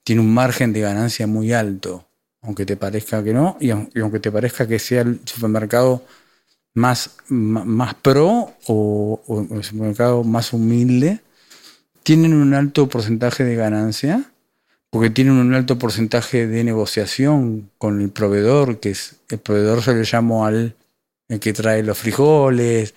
[0.04, 2.06] tiene un margen de ganancia muy alto,
[2.42, 6.04] aunque te parezca que no, y, aun- y aunque te parezca que sea el supermercado
[6.74, 11.22] más, más pro o, un supermercado más humilde
[12.04, 14.32] tienen un alto porcentaje de ganancia
[14.90, 19.94] porque tienen un alto porcentaje de negociación con el proveedor, que es el proveedor se
[19.94, 20.76] le llamo al
[21.28, 22.94] el que trae los frijoles.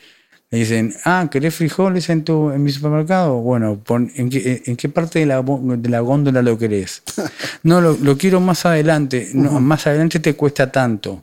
[0.50, 3.36] Le dicen, ah, ¿querés frijoles en, tu, en mi supermercado?
[3.40, 7.02] Bueno, pon- ¿en, qué, ¿en qué parte de la, de la góndola lo querés?
[7.62, 9.30] No, lo, lo quiero más adelante.
[9.34, 11.22] No, más adelante te cuesta tanto.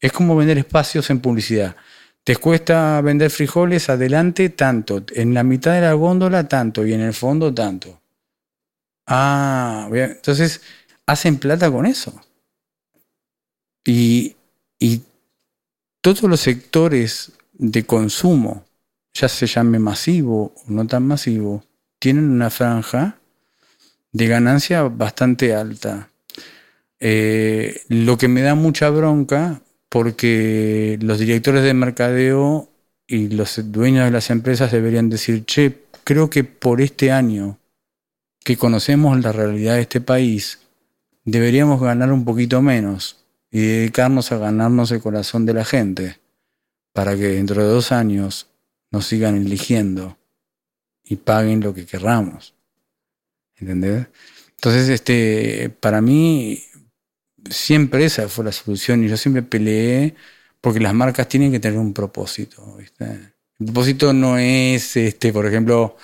[0.00, 1.76] Es como vender espacios en publicidad.
[2.24, 7.00] Te cuesta vender frijoles adelante tanto, en la mitad de la góndola tanto y en
[7.00, 8.00] el fondo tanto.
[9.06, 10.12] Ah, bien.
[10.12, 10.60] entonces
[11.06, 12.20] hacen plata con eso.
[13.86, 14.36] Y,
[14.80, 15.02] y
[16.02, 18.64] todos los sectores de consumo,
[19.14, 21.64] ya se llame masivo o no tan masivo,
[21.98, 23.18] tienen una franja
[24.12, 26.10] de ganancia bastante alta.
[27.00, 32.68] Eh, lo que me da mucha bronca porque los directores de mercadeo
[33.06, 37.58] y los dueños de las empresas deberían decir, che, creo que por este año
[38.44, 40.60] que conocemos la realidad de este país,
[41.24, 46.18] deberíamos ganar un poquito menos y dedicarnos a ganarnos el corazón de la gente
[46.96, 48.48] para que dentro de dos años
[48.90, 50.16] nos sigan eligiendo
[51.04, 52.54] y paguen lo que querramos.
[53.54, 54.06] ¿Entendés?
[54.54, 56.58] Entonces, este, para mí,
[57.50, 60.14] siempre esa fue la solución y yo siempre peleé
[60.62, 62.76] porque las marcas tienen que tener un propósito.
[62.78, 63.04] ¿viste?
[63.04, 65.98] El propósito no es, este, por ejemplo,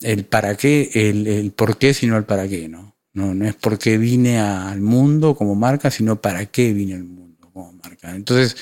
[0.00, 2.94] el para qué, el, el por qué, sino el para qué, ¿no?
[3.14, 7.02] No, no es por qué vine al mundo como marca, sino para qué vine al
[7.02, 8.14] mundo como marca.
[8.14, 8.56] Entonces,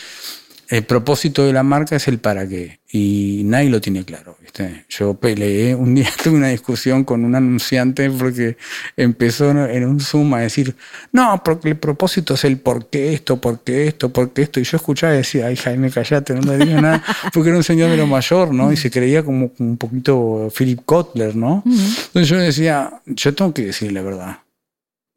[0.69, 2.81] el propósito de la marca es el para qué.
[2.91, 4.37] Y nadie lo tiene claro.
[4.41, 4.85] ¿viste?
[4.89, 8.57] Yo peleé, un día tuve una discusión con un anunciante porque
[8.97, 10.77] empezó en un Zoom a decir,
[11.13, 14.61] no, porque el propósito es el por qué esto, por qué esto, por qué esto.
[14.61, 17.65] Y yo escuchaba y decía, ay Jaime, callate, no le digas nada, porque era un
[17.65, 18.73] señor de lo mayor, ¿no?
[18.73, 21.63] Y se creía como un poquito Philip Kotler, ¿no?
[21.67, 24.39] Entonces yo decía, yo tengo que decir la verdad.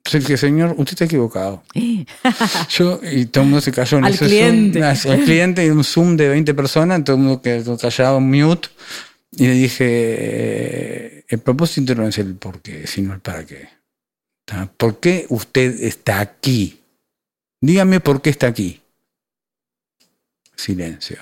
[0.09, 1.63] Que señor, usted está equivocado.
[2.69, 4.95] Yo, y todo el mundo se cayó en Al ese cliente.
[4.95, 5.13] Zoom.
[5.13, 8.69] Al cliente y un Zoom de 20 personas, todo el mundo quedó callado, mute.
[9.31, 13.69] Y le dije, eh, el propósito no es el por qué, sino el para qué.
[14.77, 16.79] ¿Por qué usted está aquí?
[17.59, 18.81] Dígame por qué está aquí.
[20.55, 21.17] Silencio.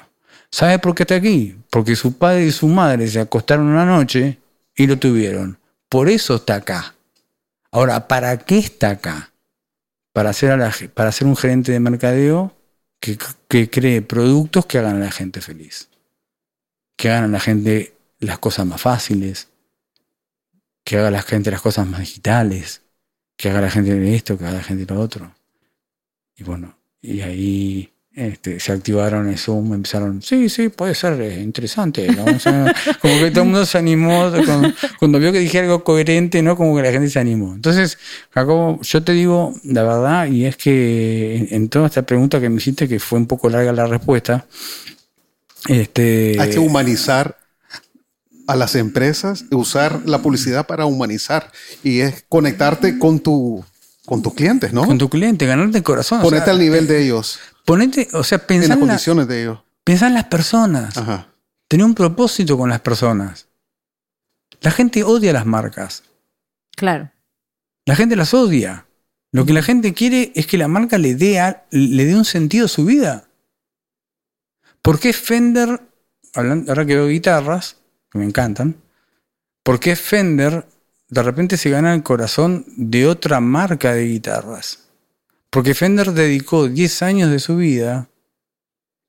[0.52, 1.56] ¿Sabe por qué está aquí?
[1.69, 4.38] Porque su padre y su madre se acostaron una noche
[4.76, 5.58] y lo tuvieron.
[5.89, 6.94] Por eso está acá.
[7.75, 9.33] Ahora, ¿para qué está acá?
[10.13, 10.57] Para ser,
[10.93, 12.55] para ser un gerente de mercadeo
[13.01, 13.17] que,
[13.49, 15.89] que cree productos que hagan a la gente feliz.
[16.95, 19.49] Que hagan a la gente las cosas más fáciles.
[20.85, 22.81] Que haga a la gente las cosas más digitales.
[23.35, 25.35] Que haga a la gente esto, que haga a la gente lo otro.
[26.38, 32.08] Y bueno, y ahí este, se activaron el Zoom, empezaron, sí, sí, puede ser interesante.
[32.08, 32.25] ¿no?
[32.25, 35.84] O sea, como que todo el mundo se animó cuando, cuando vio que dije algo
[35.84, 36.56] coherente, ¿no?
[36.56, 37.54] Como que la gente se animó.
[37.54, 37.97] Entonces,
[38.32, 42.49] Jacobo, yo te digo la verdad, y es que en, en toda esta pregunta que
[42.49, 44.45] me hiciste, que fue un poco larga la respuesta,
[45.67, 47.38] este, Hay que humanizar
[48.47, 51.51] a las empresas, usar la publicidad para humanizar
[51.84, 53.63] y es conectarte con tu
[54.06, 54.86] con tus clientes, ¿no?
[54.86, 56.19] con tu cliente, ganarte el corazón.
[56.19, 58.88] o Ponerte sea, al nivel de ellos, ponete, o sea, en pensá las en, la-
[58.88, 59.60] condiciones de ellos.
[59.84, 60.95] pensá en las personas.
[60.97, 61.28] Ajá.
[61.67, 63.47] Tener un propósito con las personas.
[64.62, 66.04] La gente odia las marcas.
[66.75, 67.12] Claro.
[67.86, 68.86] La gente las odia.
[69.32, 72.25] Lo que la gente quiere es que la marca le dé, a- le dé un
[72.25, 73.25] sentido a su vida.
[74.82, 75.82] ¿Por qué Fender,
[76.34, 77.78] hablando, ahora que veo guitarras,
[78.12, 78.75] que me encantan,
[79.63, 80.67] ¿por qué Fender
[81.10, 84.85] de repente se gana el corazón de otra marca de guitarras?
[85.56, 88.10] Porque Fender dedicó 10 años de su vida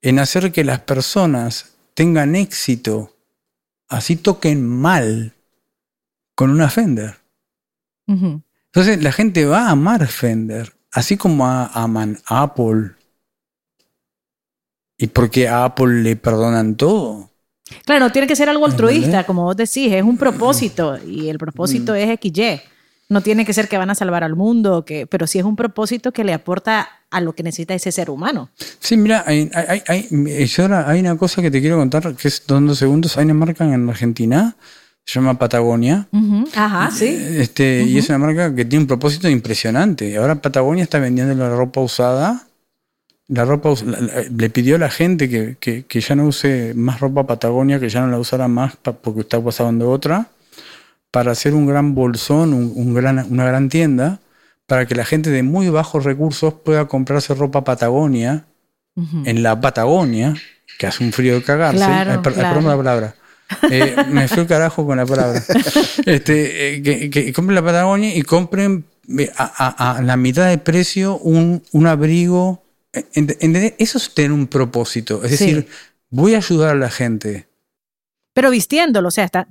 [0.01, 3.13] en hacer que las personas tengan éxito,
[3.89, 5.33] así toquen mal,
[6.37, 7.17] con una Fender.
[8.07, 12.93] Entonces la gente va a amar Fender, así como a- aman a Apple.
[14.99, 17.31] Y porque a Apple le perdonan todo.
[17.85, 21.93] Claro, tiene que ser algo altruista, como vos decís, es un propósito y el propósito
[21.93, 21.97] Mm.
[21.97, 22.61] es XY.
[23.09, 25.55] No tiene que ser que van a salvar al mundo, que, pero sí es un
[25.55, 28.51] propósito que le aporta a lo que necesita ese ser humano.
[28.81, 32.27] Sí, mira, hay, hay, hay, yo ahora hay una cosa que te quiero contar, que
[32.29, 33.17] es dos dos segundos.
[33.17, 34.57] Hay una marca en Argentina,
[35.05, 36.09] se llama Patagonia.
[36.57, 37.07] Ajá, sí.
[37.07, 40.17] Este, Y es una marca que tiene un propósito impresionante.
[40.17, 42.43] Ahora Patagonia está vendiendo la ropa usada.
[43.29, 46.27] La ropa us- la- la- le pidió a la gente que, que- que ya no
[46.27, 50.27] use más ropa Patagonia, que ya no la usara más pa- porque está pasando otra,
[51.17, 54.21] para hacer un gran bolsón, un, un gran, una gran tienda,
[54.67, 58.45] para que la gente de muy bajos recursos pueda comprarse ropa Patagonia
[59.25, 60.35] en la Patagonia
[60.79, 61.79] que hace un frío de cagarse.
[61.79, 62.57] Claro, Eh, per- claro.
[62.57, 63.15] perdón la palabra.
[63.71, 65.43] Eh, me fui al carajo con la palabra.
[66.05, 68.85] Este, eh, que, que compren la Patagonia y compren
[69.19, 72.63] eh, a, a- a la mitad de precio un, un abrigo.
[72.93, 73.73] Ent- ¿entendés?
[73.79, 75.25] Eso es tener un propósito.
[75.25, 75.47] Es Sí.
[75.47, 75.69] decir,
[76.11, 77.49] voy a ayudar a la gente.
[78.35, 79.49] Pero vistiéndolo, o sea, está,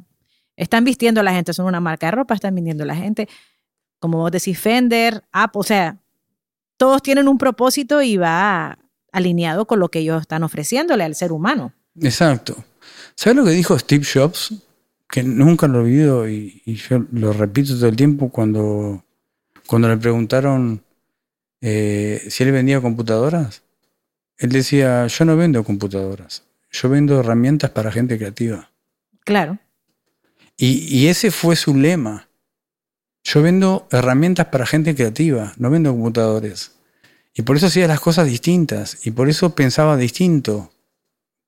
[0.57, 3.27] están vistiendo a la gente, son una marca de ropa, están vendiendo a la gente.
[3.99, 5.97] Como vos decís, Fender, Apple, o sea,
[6.77, 8.77] todos tienen un propósito y va
[9.11, 11.73] alineado con lo que ellos están ofreciéndole al ser humano.
[12.01, 12.55] Exacto.
[13.15, 14.53] ¿Sabes lo que dijo Steve Jobs?
[15.09, 19.05] Que nunca lo olvido y, y yo lo repito todo el tiempo cuando,
[19.67, 20.83] cuando le preguntaron
[21.61, 23.63] eh, si él vendía computadoras.
[24.37, 28.69] Él decía, yo no vendo computadoras, yo vendo herramientas para gente creativa.
[29.23, 29.57] Claro.
[30.57, 32.27] Y, y ese fue su lema.
[33.23, 36.71] Yo vendo herramientas para gente creativa, no vendo computadores.
[37.33, 39.05] Y por eso hacía las cosas distintas.
[39.05, 40.71] Y por eso pensaba distinto.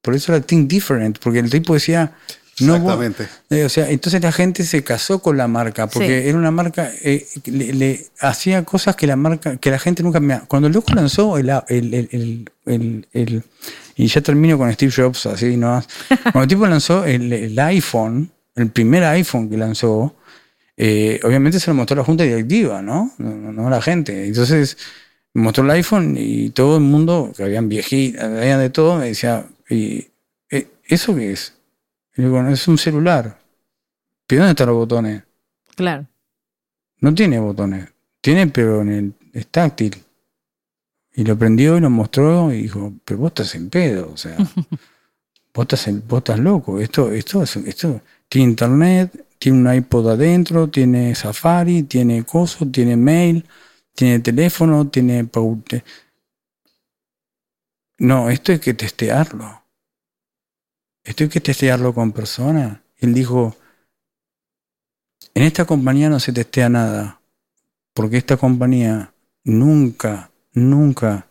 [0.01, 1.19] Por eso era think different.
[1.19, 2.13] Porque el tipo decía,
[2.59, 3.27] no Exactamente.
[3.51, 6.29] eh, o sea, entonces la gente se casó con la marca, porque Sí.
[6.29, 10.19] era una marca, eh, le, le hacía cosas que la marca, que la gente nunca
[10.19, 10.39] me...
[10.47, 13.43] Cuando el loco lanzó el, el, el, el- el- el-
[13.95, 15.81] y ya termino con Steve Jobs, así no
[16.23, 20.15] Cuando el tipo lanzó el, el iPhone, el primer iPhone que lanzó,
[20.75, 23.11] eh, obviamente se lo mostró a la junta directiva, ¿no?
[23.17, 24.25] No, no- no a la gente.
[24.27, 24.77] Entonces
[25.33, 29.45] mostró el iPhone y todo el mundo, que habían viejitas, habían de todo, me decía,
[29.69, 30.07] y,
[30.49, 31.53] eh, ¿eso qué es?
[32.15, 33.39] Y digo, "No, es un celular.
[34.25, 35.23] ¿Pero dónde están los botones?
[35.75, 36.05] Claro.
[36.99, 37.87] No tiene botones.
[38.21, 39.95] Tiene, pero en el, es táctil.
[41.13, 44.35] Y lo prendió y lo mostró y dijo, pero vos estás en pedo, o sea,
[45.53, 46.79] vos estás, en- vos estás loco.
[46.79, 52.95] Esto, esto, es- esto tiene internet, tiene un iPod adentro, tiene Safari, tiene coso, tiene
[52.95, 53.45] mail,
[53.93, 55.29] tiene teléfono, tiene...
[57.99, 59.63] No, esto hay que testearlo.
[61.03, 62.79] Esto hay que testearlo con personas.
[62.97, 63.55] Él dijo,
[65.33, 67.21] en esta compañía no se testea nada,
[67.93, 69.13] porque esta compañía
[69.43, 71.27] nunca, nunca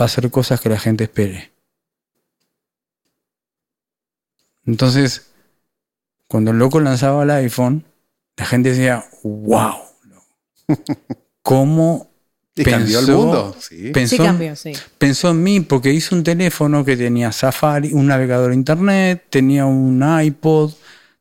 [0.00, 1.52] va a hacer cosas que la gente espere.
[4.64, 5.33] Entonces,
[6.28, 7.84] cuando el loco lanzaba el iPhone,
[8.36, 9.74] la gente decía, wow,
[11.42, 12.10] ¿cómo
[12.56, 13.56] Y cambió el pensó- mundo.
[13.60, 13.90] Sí.
[13.92, 14.72] pensó, Sí cambió, sí.
[14.98, 20.02] pensó en mí porque hizo un teléfono que tenía Safari, un navegador internet, tenía un
[20.22, 20.72] iPod,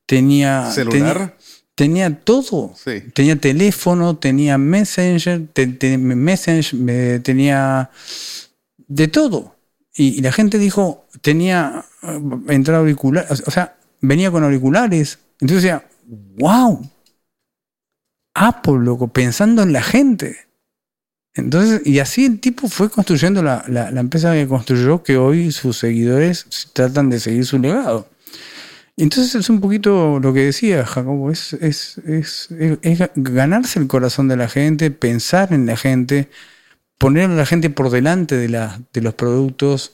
[0.05, 1.35] tenía Celular.
[1.75, 2.73] tenía, tenía todo.
[2.75, 3.01] Sí.
[3.13, 7.89] Tenía teléfono, tenía Messenger, te- te- Messenger, me- tenía
[8.87, 9.55] de todo.
[9.95, 15.17] Y, y la gente dijo, tenía eh, entrada auricular, o sea, venía con auriculares.
[15.39, 15.87] Entonces decía,
[16.37, 16.87] wow,
[18.35, 20.37] Apple, loco, pensando en la gente.
[21.35, 25.77] Entonces, y así el tipo fue construyendo la, la- empresa que construyó, que hoy sus
[25.77, 28.07] seguidores tratan de seguir su legado.
[28.97, 33.87] Entonces es un poquito lo que decía Jacobo, es, es, es, es- es ganarse el
[33.87, 36.29] corazón de la gente, pensar en la gente,
[36.99, 39.93] poner a la gente por delante de, la, de los productos,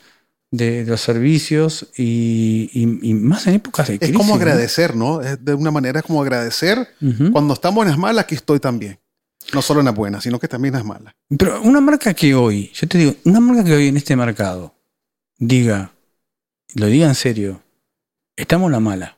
[0.52, 4.18] de, los servicios y, y- y más en épocas de Es crisis.
[4.18, 4.36] como ¿no?
[4.36, 5.22] agradecer, ¿no?
[5.22, 6.88] Es de una manera como agradecer.
[7.32, 9.00] Cuando estamos en las malas, aquí estoy también.
[9.54, 11.14] No solo en las buenas, sino que también en las malas.
[11.38, 14.76] Pero una marca que hoy, yo te digo, una marca que hoy en este mercado
[15.38, 15.92] diga,
[16.76, 17.62] lo diga en serio,
[18.36, 19.18] estamos la mala.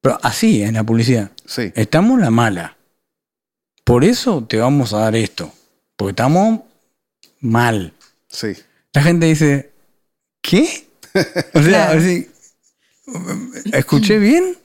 [0.00, 1.72] Pero así en la publicidad, Sí.
[1.74, 2.76] estamos la mala.
[3.84, 5.52] Por eso te vamos a dar esto,
[5.96, 6.60] porque estamos
[7.40, 7.92] mal.
[8.28, 8.48] Sí.
[8.92, 9.70] La gente dice,
[10.48, 10.86] ¿qué?
[11.54, 12.28] O sea, así,
[13.72, 14.56] ¿escuché bien?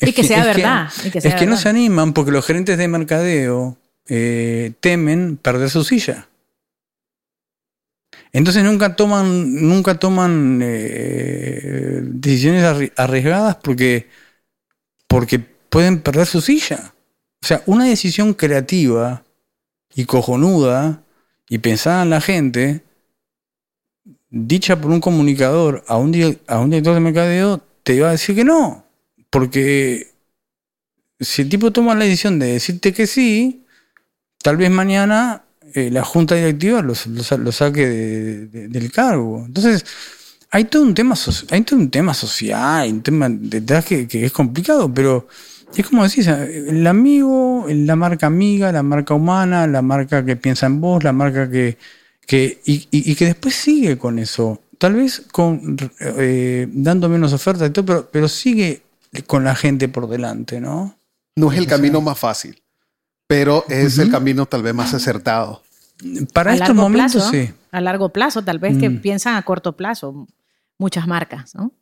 [0.00, 1.62] Y Es que sea es verdad, y que sea es que no verdad.
[1.62, 3.78] se animan porque los gerentes de mercadeo
[4.08, 6.28] eh, temen perder su silla.
[8.32, 14.08] Entonces nunca toman, nunca toman eh, decisiones arri- arriesgadas porque,
[15.06, 16.94] porque pueden perder su silla.
[17.42, 19.24] O sea, una decisión creativa
[19.94, 21.02] y cojonuda
[21.48, 22.83] y pensada en la gente,
[24.34, 26.12] dicha por un comunicador a un,
[26.48, 28.84] a un director de mercadeo, te iba a decir que no.
[29.30, 30.08] Porque
[31.20, 33.64] si el tipo toma la decisión de decirte que sí,
[34.42, 35.44] tal vez mañana
[35.74, 39.44] eh, la junta directiva lo, lo lo saque de- de- del cargo.
[39.46, 39.84] Entonces,
[40.50, 41.14] hay todo un tema,
[41.50, 45.28] hay todo un tema social, un tema detrás que, que es complicado, pero
[45.76, 50.66] es como decís, el amigo, la marca amiga, la marca humana, la marca que piensa
[50.66, 51.76] en vos, la marca que,
[52.26, 54.60] que y, y- y que después sigue con eso.
[54.78, 58.82] Tal vez con eh, dando menos ofertas y todo, pero, pero sigue
[59.26, 60.96] con la gente por delante, ¿no?
[61.36, 62.60] No es el camino más fácil,
[63.26, 65.62] pero es el camino tal vez más acertado.
[66.32, 67.50] Para a estos momentos plazo, sí.
[67.70, 69.00] A largo plazo, tal vez que Mm.
[69.00, 70.26] piensan a corto plazo,
[70.78, 71.72] muchas marcas, ¿no?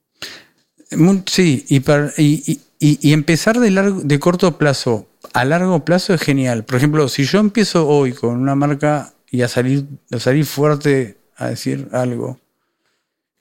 [1.26, 6.20] Sí, y, para- y- y empezar de, largo, de corto plazo a largo plazo es
[6.20, 6.64] genial.
[6.64, 11.18] Por ejemplo, si yo empiezo hoy con una marca y a salir, a salir fuerte
[11.36, 12.38] a decir algo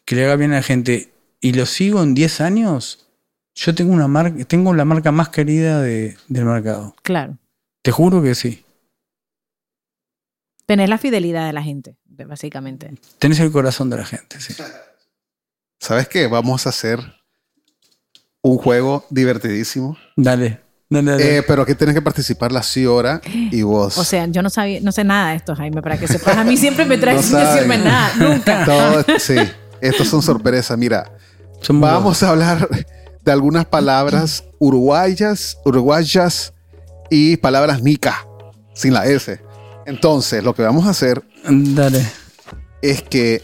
[0.05, 3.07] que le haga bien a la gente y lo sigo en 10 años,
[3.53, 6.95] yo tengo una marca, tengo la marca más querida de- del mercado.
[7.03, 7.37] Claro.
[7.83, 8.63] Te juro que sí.
[10.65, 12.93] Tener la fidelidad de la gente, básicamente.
[13.19, 14.55] Tenés el corazón de la gente, sí.
[15.79, 16.27] ¿Sabes qué?
[16.27, 16.99] Vamos a hacer
[18.41, 19.97] un juego divertidísimo.
[20.15, 20.61] Dale,
[20.93, 23.97] Eh, pero aquí tienes que participar la Ciora y vos.
[23.97, 26.35] O sea, yo no sabía, no sé nada de esto, Jaime, para que sepas.
[26.35, 28.65] A mí siempre me traes No sin decirme nada, nunca.
[29.05, 29.35] Todo- sí,
[29.79, 30.77] estos son sorpresas.
[30.77, 31.09] Mira,
[31.69, 32.67] vamos a hablar
[33.23, 36.53] de algunas palabras uruguayas, uruguayas
[37.09, 38.25] y palabras nica,
[38.73, 39.39] sin la S.
[39.85, 42.05] Entonces, lo que vamos a hacer Dale.
[42.81, 43.41] es que.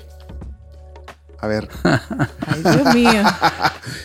[1.47, 3.23] A ver, Ay, Dios mío.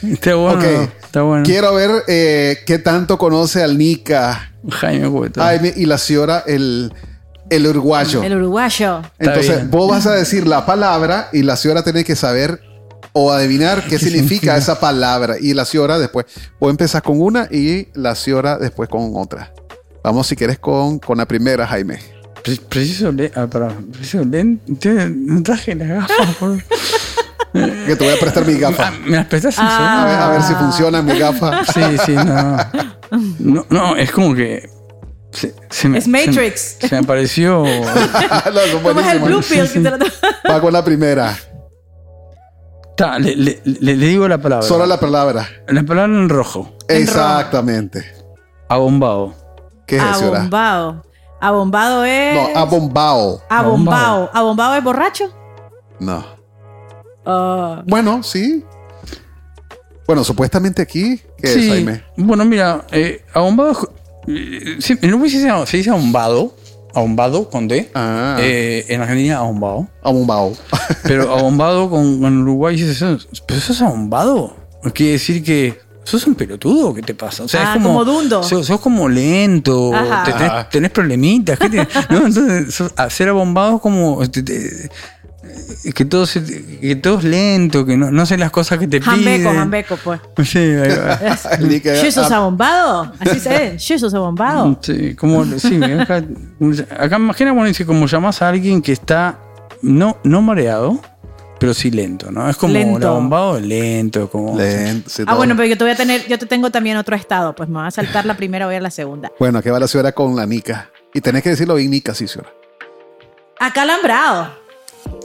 [0.13, 0.59] Está bueno.
[0.61, 0.65] Ok.
[1.03, 1.45] Está bueno.
[1.45, 5.41] quiero ver eh, qué tanto conoce al Nica, Jaime Cueto.
[5.43, 6.95] Jaime y la Ciora, el,
[7.51, 8.23] el uruguayo.
[8.23, 9.03] El uruguayo.
[9.19, 12.61] Entonces, vos vas a decir la palabra y la Ciora tiene que saber
[13.13, 15.35] o adivinar qué significa esa palabra.
[15.41, 16.27] Y la Ciora después,
[16.61, 19.53] vos empezás con una y la Ciora después con otra.
[20.05, 21.99] Vamos, si quieres, con, con la primera, Jaime.
[22.45, 23.89] Pre- Preciso le ah, perdón.
[23.93, 25.09] Preciso lente.
[25.11, 26.35] No traje las gafas.
[26.41, 26.59] por-
[27.87, 28.91] Que te voy a prestar mi Ah, gafa.
[29.05, 30.59] ¿Me las prestás en A ver, a ver si Ah.
[30.59, 31.65] funciona mi gafa.
[31.65, 32.57] Sí, sí, no.
[33.41, 34.69] No, no, es como que.
[35.33, 36.61] Se, se me, Es Matrix.
[36.79, 37.65] Se, me- se me apareció.
[37.65, 39.19] No, ¿Cómo es el.
[39.21, 39.87] Blue Pill?
[40.51, 41.37] Va con la primera.
[42.97, 44.67] Ta, le, le- le- le digo la palabra.
[44.67, 45.49] Solo la palabra.
[45.69, 46.77] La palabra en rojo.
[46.89, 48.05] En Exactamente.
[48.69, 49.35] Abombado.
[49.87, 50.39] ¿Qué es Ciora?
[50.41, 51.03] Abombado.
[51.41, 52.35] Abombado es.
[52.35, 53.43] No, abombao.
[53.49, 54.31] Abombado.
[54.33, 55.25] ¿Abombado es borracho?
[55.99, 56.25] No.
[57.25, 58.65] Ah, Bueno, sí.
[60.07, 61.69] Bueno, supuestamente aquí, ¿qué es, sí.
[61.69, 62.03] Jaime?
[62.17, 63.71] Bueno, mira, eh, abombado.
[63.73, 63.89] es-
[64.29, 66.55] eh, sí, en Uruguay se dice, se dice abombado.
[66.95, 67.91] Abombado con D.
[67.95, 69.89] Ah, Eh, en Argentina, abombado.
[70.03, 70.53] abombao.
[71.05, 73.17] Pero abombado con, con Uruguay dices eso.
[73.47, 74.55] ¿Pero sos abombado?
[74.93, 76.93] Quiere decir que sos un pelotudo.
[76.93, 77.45] ¿Qué te pasa?
[77.45, 77.89] O sea, Ah, es como.
[78.01, 78.43] como dundo.
[78.43, 79.91] Sos, sos como lento.
[80.25, 81.59] Te- tenés, problemitas.
[81.59, 84.29] ¿qué te- no, entonces, sos- hacer abombado es como.
[84.29, 84.91] te- te-
[85.95, 86.45] que todo, se-
[86.81, 89.57] que todo es lento, que no, no hacen las cosas que te Jambeco, piden.
[89.57, 90.21] jambeco, pues.
[90.49, 91.19] Sí, ahí va.
[91.61, 93.13] Ni que- ¿Yo sos ah, abombado?
[93.19, 93.79] Así se dice.
[93.79, 94.79] ¿Yo sos abombado?
[94.83, 96.23] Sí, como, sí, acá,
[96.99, 99.39] acá imagina cuando dice como llamás a alguien que está
[99.83, 101.01] no, no mareado,
[101.59, 102.49] pero sí lento, ¿no?
[102.49, 102.99] Es como Lento.
[102.99, 104.57] el abombado lento, como...
[104.59, 107.15] lento, sí, Ah, bueno, pero yo te voy a tener, yo te tengo también otro
[107.15, 109.31] estado, pues me va a saltar la primera, voy a la segunda.
[109.39, 110.91] Bueno, aquí va la Ciora con la Nica.
[111.15, 112.49] Y tenés que decirlo bien Nica, sí, Ciora.
[113.61, 114.62] Acalambrado.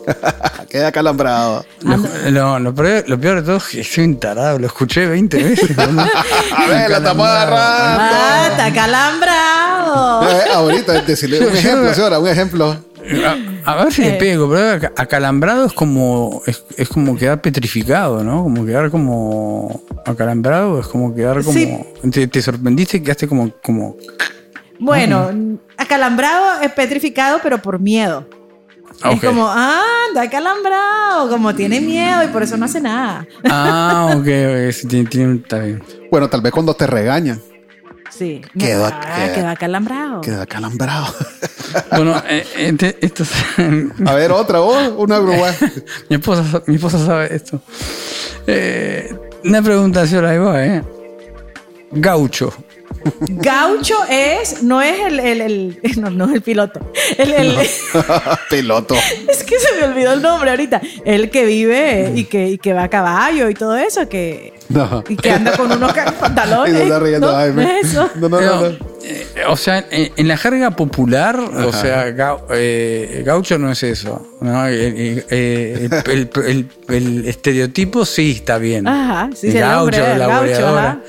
[0.69, 1.65] Queda calambrado.
[1.81, 1.97] Lo,
[2.31, 5.43] lo- lo peor, lo peor de todo es que soy un tarado, lo escuché 20
[5.43, 5.77] veces.
[5.77, 5.83] ¿no?
[6.57, 8.51] A ver, la estamos Ah, agarrando.
[8.51, 10.29] está acalambrado.
[10.29, 12.77] Eh, ahorita, decirle un ejemplo, Ciora, un ejemplo.
[13.65, 14.11] A, a ver si Eh.
[14.11, 18.43] le pego, pero aca- acalambrado es como es, es como quedar petrificado, ¿no?
[18.43, 21.73] Como quedar como acalambrado, es como quedar como Sí.
[22.11, 23.95] te, te sorprendiste y quedaste como como
[24.79, 25.29] Bueno,
[25.77, 28.27] acalambrado es petrificado, pero por miedo.
[29.01, 33.27] Ah, Es como, ah, anda acalambrado, como tiene miedo y por eso no hace nada.
[33.49, 35.83] Ah, ok, ok, sí, tiene- tiene- está bien.
[36.11, 37.41] Bueno, tal vez cuando te regañan,
[38.09, 38.41] Sí.
[38.57, 40.21] Quedó- Ah, queda- quedó acalambrado.
[40.21, 41.05] queda calambrado.
[41.91, 43.31] Bueno, eh, este- esto es-
[44.07, 45.51] A ver, otra, vos, una grúa.
[46.09, 47.61] mi, esposa, mi esposa sabe esto.
[48.47, 50.83] Eh, una pregunta, señora, ahí va, ¿eh?
[51.91, 52.53] Gaucho.
[53.19, 56.79] Gaucho es, no es el, el, el- no, no es el piloto.
[57.17, 57.57] El, el-
[58.49, 58.95] Piloto.
[59.29, 60.81] es que se me olvidó el nombre ahorita.
[61.05, 65.03] El que vive y que, y que va a caballo y todo eso, que, No.
[65.07, 66.75] y que anda con unos Y pantalones.
[66.75, 68.09] se está riendo, no, no es eso.
[68.15, 68.67] No, no, no, no.
[69.03, 73.83] eh, o sea, en, en la jerga popular, o sea, gau- eh, gaucho no es
[73.83, 74.25] eso.
[74.41, 74.65] ¿no?
[74.67, 78.87] El, el- eh, el- el- el- el estereotipo sí está bien.
[78.87, 80.99] Ajá, sí, El el hombre, el gaucho, ajá.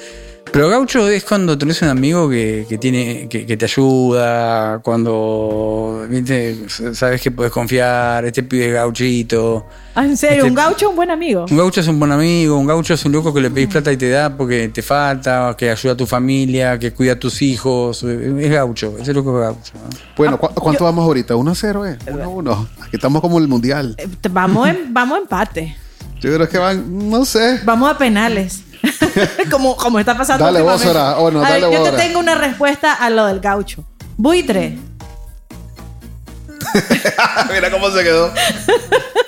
[0.52, 6.06] Pero gaucho es cuando tenés un amigo que, que tiene que, que te ayuda, cuando
[6.08, 6.56] ¿viste?
[6.94, 9.66] sabes que puedes confiar, este pibe gauchito.
[9.94, 11.44] Ah, en serio, Este- un gaucho es un buen amigo.
[11.50, 13.92] Un gaucho es un buen amigo, un gaucho es un loco que le pedís plata
[13.92, 17.42] y te da porque te falta, que ayuda a tu familia, que cuida a tus
[17.42, 18.02] hijos.
[18.02, 19.72] Es gaucho, ese loco es gaucho.
[19.74, 19.88] ¿no?
[20.16, 21.34] Bueno, ¿cu- ¿cuánto vamos ahorita?
[21.36, 21.98] ¿1 a 0, eh?
[22.10, 22.68] 1 a 1.
[22.80, 23.94] Aquí estamos como el mundial.
[23.98, 25.76] Eh, Vamos en, vamos a empate.
[26.20, 27.60] Yo creo que van, no sé.
[27.64, 28.62] Vamos a penales.
[29.50, 30.44] como, como está pasando.
[30.44, 30.80] Dale vos.
[30.80, 31.18] Sora.
[31.18, 33.84] Oh, no, ver, dale yo te tengo una respuesta a lo del gaucho.
[34.16, 34.78] Buitre.
[37.52, 38.32] Mira cómo se quedó.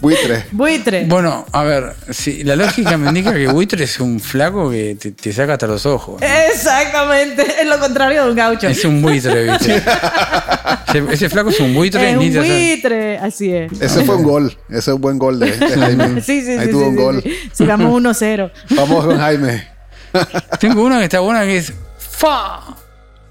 [0.00, 0.44] Buitre.
[0.52, 1.04] Buitre.
[1.06, 5.12] Bueno, a ver, si la lógica me indica que buitre es un flaco que te,
[5.12, 6.20] te saca hasta los ojos.
[6.20, 6.26] ¿no?
[6.52, 8.68] Exactamente, es lo contrario de un gaucho.
[8.68, 9.82] Es un buitre, ¿viste?
[10.88, 12.10] ese, ese flaco es un buitre.
[12.10, 13.72] Es un buitre, así es.
[13.80, 14.56] Ese fue un gol.
[14.68, 16.20] Ese es un buen gol de, de Jaime.
[16.20, 16.70] Sí, sí, Ahí sí.
[16.72, 17.22] tuvo sí, un sí, gol.
[17.22, 17.36] sí.
[17.52, 18.50] Si vamos 1-0.
[18.70, 19.68] Vamos con Jaime.
[20.60, 21.72] Tengo una que está buena que es.
[21.98, 22.60] ¡Fa!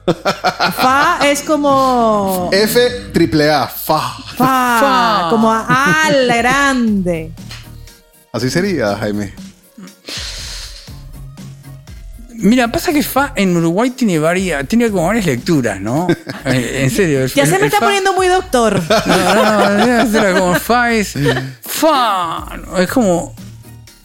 [0.76, 2.50] Fa es como.
[2.54, 2.80] F
[3.14, 3.68] triple A.
[3.68, 4.00] Fa.
[4.38, 5.28] Fa, Fa.
[5.30, 7.32] como A la grande.
[8.32, 9.34] Así sería, Jaime.
[12.38, 16.08] Mira, pasa que Fa en Uruguay tiene varias, tiene como varias lecturas, ¿no?
[16.46, 17.24] Eh, en serio.
[17.24, 18.82] el- Ya se me está fa- poniendo muy doctor.
[19.08, 20.04] No, no,
[20.34, 21.14] no, como Fa es.
[21.62, 22.46] Fa.
[22.78, 23.34] Es como.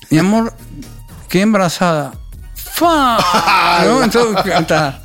[0.08, 0.54] Mi amor,
[1.28, 2.12] quedé embarazada.
[2.80, 3.82] Fa.
[3.84, 4.02] ¿No?
[4.02, 5.00] Entonces, está.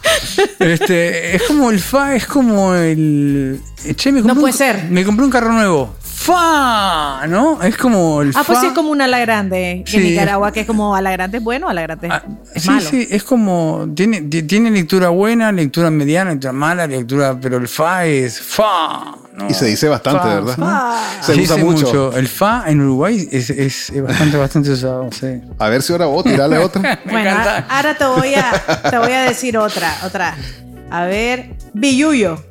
[0.59, 3.59] Este, es como el Fa, es como el.
[3.95, 4.83] Che, me compré No puede un- ser.
[4.89, 5.95] Me compré un carro nuevo.
[6.25, 7.27] Fa.
[7.27, 7.61] ¿No?
[7.61, 9.97] Es como el Ah, pues sí, es como un ala grande Sí.
[9.97, 12.23] en Nicaragua, que es como ala grande es bueno, ala grande Ah,
[12.53, 12.89] es sí, malo.
[12.89, 13.87] sí, es como.
[13.95, 17.37] Tiene, ti- tiene lectura buena, lectura mediana, lectura mala, lectura.
[17.39, 19.15] Pero el Fa es Fa.
[19.35, 19.49] ¿no?
[19.49, 20.97] Y se dice bastante, Fa, ¿verdad?
[21.21, 22.15] Se Se usa dice mucho.
[22.15, 25.27] El Fa en Uruguay es, es- es bastante, bastante usado, sí.
[25.59, 26.81] A ver si ahora vos tirale otra.
[27.05, 27.65] Me bueno, encanta.
[27.69, 30.35] ahora te voy a te voy a decir otra, otra.
[30.89, 32.41] A ver, Billuyo.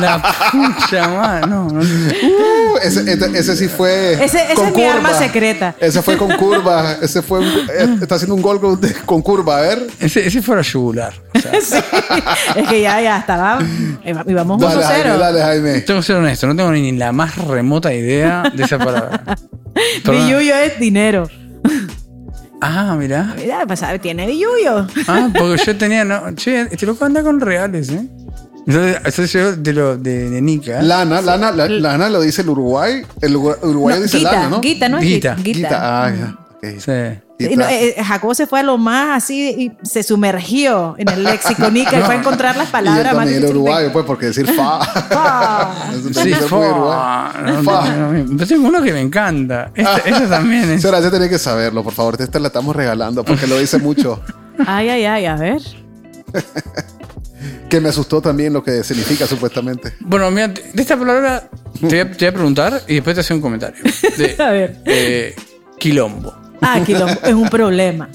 [0.00, 1.80] La pucha, man, no, no.
[1.80, 3.04] Uh, ese,
[3.38, 4.14] ese sí fue.
[4.14, 4.94] Ese- esa con es mi curva.
[4.94, 5.74] arma secreta.
[5.78, 6.96] Ese fue con curva.
[7.00, 7.38] Ese fue.
[7.40, 9.58] un- eh, está haciendo un gol con, con curva.
[9.58, 9.86] A ver.
[10.00, 11.14] Ese, ese fuera yugular.
[11.34, 11.76] O sea, Sí.
[12.56, 13.60] Es que ya, ya estaba.
[14.04, 15.18] Y vamos Dale, Jaime, 1-0.
[15.18, 15.80] dale, Jaime.
[15.82, 19.22] tengo que ser honesto, no tengo ni la más remota idea de esa palabra.
[20.04, 20.26] Perdón.
[20.26, 21.30] Billuyo es dinero.
[22.60, 23.34] Ah, mira.
[23.36, 24.86] Mira, pues, tiene billuyo.
[25.08, 26.04] Ah, porque yo tenía.
[26.04, 28.06] No, che, este loco anda con reales, ¿eh?
[28.66, 30.80] Entonces, entonces yo de lo de, de Nica.
[30.82, 33.02] Lana, Lana, la- Lana lo dice el Uruguay.
[33.20, 34.60] El Urugu- Uruguayo No, dice Guita, Lana, ¿no?
[34.60, 35.34] Guita, ¿no es Guita.
[35.34, 35.58] Guita?
[35.58, 36.04] Guita.
[36.04, 36.38] Ah, ya.
[36.54, 36.78] ok.
[36.78, 37.20] Sí.
[37.40, 37.72] Y no, Guita.
[37.74, 41.68] eh, eh, Jacobo se fue a lo más así y se sumergió en el léxico
[41.72, 44.46] Nica y fue a encontrar las Y él palabras más también uruguayo, pues, porque decir
[44.46, 44.78] fa.
[44.84, 45.74] Fa.
[45.92, 46.56] Eso Sí, también es muy fa.
[46.70, 47.52] uruguayo.
[47.52, 47.88] No, Fa.
[47.96, 49.72] no, no, Pero tengo uno que me encanta.
[49.74, 50.82] Este, ese también es.
[50.82, 52.16] Señora, ya tenés que saberlo, por favor.
[52.20, 54.20] Este la estamos regalando porque lo dice mucho.
[54.64, 55.60] Ay, ay, ay, a ver.
[57.68, 59.94] Que me asustó también lo que significa supuestamente.
[60.00, 61.48] Bueno, mira, de esta palabra
[61.80, 63.82] te voy, a, te voy a preguntar y después te hacer un comentario.
[64.16, 64.76] De, A ver.
[64.84, 65.34] eh,
[65.78, 66.34] quilombo.
[66.60, 67.18] Ah, quilombo.
[67.24, 68.08] Es un problema.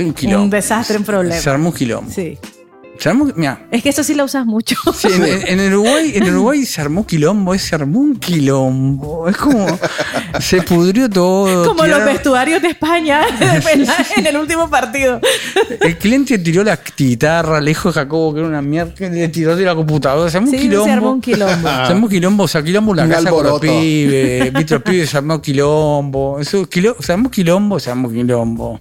[0.00, 0.44] Un quilombo.
[0.44, 1.40] Un desastre, un problema.
[1.40, 2.10] Se armó un quilombo.
[2.10, 2.38] Sí.
[2.98, 4.74] Se armó, mira, Es que eso sí lo usas mucho.
[4.92, 5.06] sí,
[5.46, 9.28] en, Uruguay, en Uruguay se armó quilombo, se armó un quilombo.
[9.28, 9.66] Es como
[10.40, 11.68] se pudrió todo.
[11.68, 13.22] Como los vestuarios de España
[13.72, 15.20] en, la- en el último partido.
[15.80, 19.54] El cliente tiró la guitarra, le dijo a Jacobo que era una mierda, le tiró
[19.54, 20.92] de la computadora, se armó Sí, un se quilombo.
[20.92, 21.68] armó un quilombo.
[21.68, 24.82] Se armó un quilombo, o sea, quilombo la Un casa con los pibes, viste los
[24.82, 26.40] pibes, se armó quilombo.
[26.40, 28.80] Eso, quilo- se armó quilombo, se armó quilombo.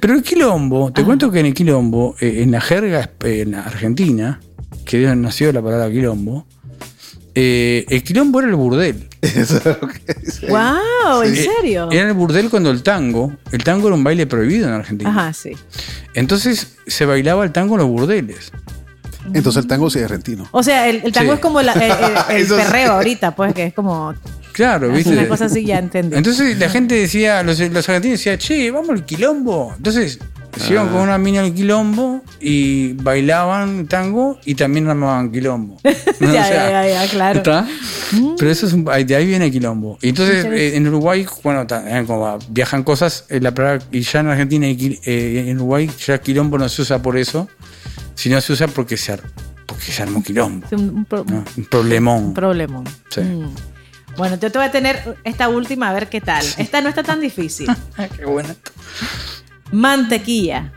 [0.00, 3.52] Pero el quilombo, te cuento que en el quilombo, eh, en la jerga eh, en
[3.52, 4.40] la Argentina,
[4.84, 6.46] que donde nació la palabra quilombo,
[7.34, 9.08] eh, el quilombo era el burdel.
[9.22, 10.46] Eso es lo que dice.
[10.48, 11.22] ¡Wow!
[11.22, 11.90] ¿En Eh, serio?
[11.90, 15.10] Era el burdel cuando el tango, el tango era un baile prohibido en Argentina.
[15.10, 15.52] Ajá, sí.
[16.14, 18.52] Entonces se bailaba el tango en los burdeles.
[19.34, 20.48] Entonces el tango sí es argentino.
[20.52, 21.36] O sea, el, el tango Sí.
[21.36, 21.90] es como la- el, el-
[22.36, 22.62] el Eso sí.
[22.62, 24.14] perreo ahorita, pues, que es como
[24.52, 25.10] Claro, es ¿viste?
[25.10, 26.16] una cosa así, ya entendí.
[26.16, 29.74] Entonces la gente decía, los, los argentinos decían, che, vamos al quilombo.
[29.76, 30.18] Entonces
[30.60, 35.78] se iban con una mina al quilombo y bailaban tango y también armaban quilombo.
[35.84, 37.38] Ya, O sea, ya, ya, claro.
[37.38, 37.68] ¿Está?
[38.38, 39.98] Pero eso es un- de ahí viene el quilombo.
[40.00, 44.20] Y entonces eh, en Uruguay, bueno, eh, como viajan cosas, eh, la palabra, y ya
[44.20, 47.48] en Argentina y eh, en Uruguay ya quilombo no se usa por eso,
[48.14, 49.18] sino se usa porque se,
[49.66, 50.66] porque se armó quilombo.
[50.72, 51.44] Un, un pro- ¿no?
[51.56, 52.24] Un problemón.
[52.24, 52.84] un problemón.
[53.10, 53.20] Sí.
[53.20, 53.54] Mm.
[54.16, 56.42] Bueno, yo te voy a tener esta última a ver qué tal.
[56.56, 57.68] Esta no está tan difícil.
[57.98, 58.56] Ah, qué buena.
[59.72, 60.72] Mantequilla.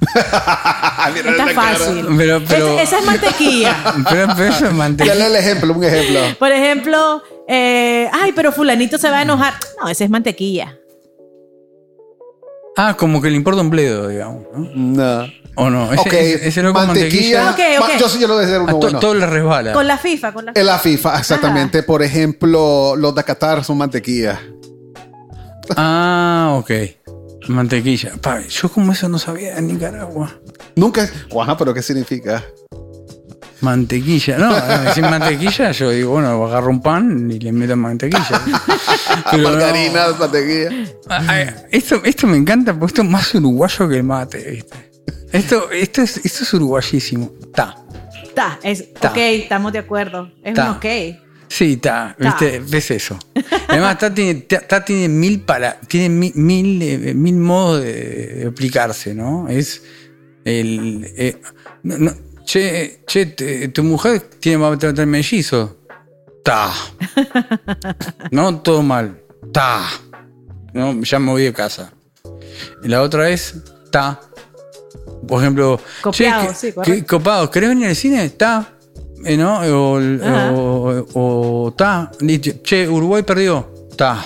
[1.14, 1.76] Mira Está la cara.
[1.78, 2.06] fácil.
[2.16, 3.76] Pero- pero- Esa, esa es mantequilla.
[4.10, 5.14] Pero, pero eso es mantequilla.
[5.14, 6.20] Dale el ejemplo, un ejemplo.
[6.38, 9.54] Por ejemplo, eh, ay, pero fulanito se va a enojar.
[9.80, 10.76] No, esa es mantequilla.
[12.76, 14.70] Ah, como que le importa un bledo, digamos, ¿no?
[14.74, 15.26] No.
[15.56, 15.92] ¿O no?
[15.92, 17.44] Ese, ok, ese, ese loco mantequilla.
[17.44, 17.76] mantequilla.
[17.78, 17.88] Ok, ok.
[17.92, 18.98] Ma- Yo sí yo lo voy a decir a uno to- bueno.
[19.00, 19.72] todo le resbala.
[19.72, 21.82] Con la FIFA, con la En la FIFA, exactamente.
[21.82, 24.40] Por ejemplo, los de Qatar son mantequilla.
[25.76, 26.70] Ah, ok.
[27.48, 28.12] Mantequilla.
[28.20, 30.32] Pa, yo como eso no sabía en Nicaragua.
[30.76, 31.08] Nunca.
[31.30, 32.44] Guaja, pero ¿qué significa?
[33.60, 34.38] Mantequilla.
[34.38, 34.54] No,
[34.94, 38.40] sin mantequilla yo digo, bueno, agarro un pan y le meto mantequilla.
[39.30, 39.50] Pero no.
[39.50, 40.70] Margarina, mantequilla.
[41.08, 44.90] Ah, ah, Esto, esto me encanta porque esto es más uruguayo que el mate, ¿viste?
[45.32, 47.32] Esto, esto, es, esto es uruguayísimo.
[47.54, 47.76] Ta.
[48.34, 49.10] Ta, es, Ta.
[49.10, 50.30] ok, estamos de acuerdo.
[50.42, 50.70] Es Ta.
[50.70, 50.84] un ok.
[51.52, 52.24] Sí, está, Ta.
[52.38, 52.62] ¿viste?
[52.68, 53.18] ves eso.
[53.68, 58.42] Además, está tiene, ta tiene mil para, tiene mil, mil, eh, mil modos de, de
[58.44, 59.48] explicarse, ¿no?
[59.48, 59.82] Es
[60.44, 61.40] el eh,
[61.82, 62.12] no, no,
[62.44, 65.76] che, che, te- tu mujer tiene va a tener mellizo.
[66.44, 66.72] Ta.
[68.30, 69.20] No todo mal.
[69.52, 69.88] Ta.
[70.72, 71.92] No, ya me voy de casa.
[72.84, 73.56] La otra es
[73.90, 74.20] ta.
[75.26, 76.94] Por ejemplo, Copiado, che, sí, ¿qué- correcto.
[77.00, 78.24] qué copado, ¿querés venir al cine?
[78.24, 78.76] Está.
[79.24, 79.60] Eh, ¿No?
[79.60, 80.52] O, Ajá.
[80.52, 82.10] o, o está.
[82.62, 83.68] Che, Uruguay perdió.
[83.90, 84.24] Está.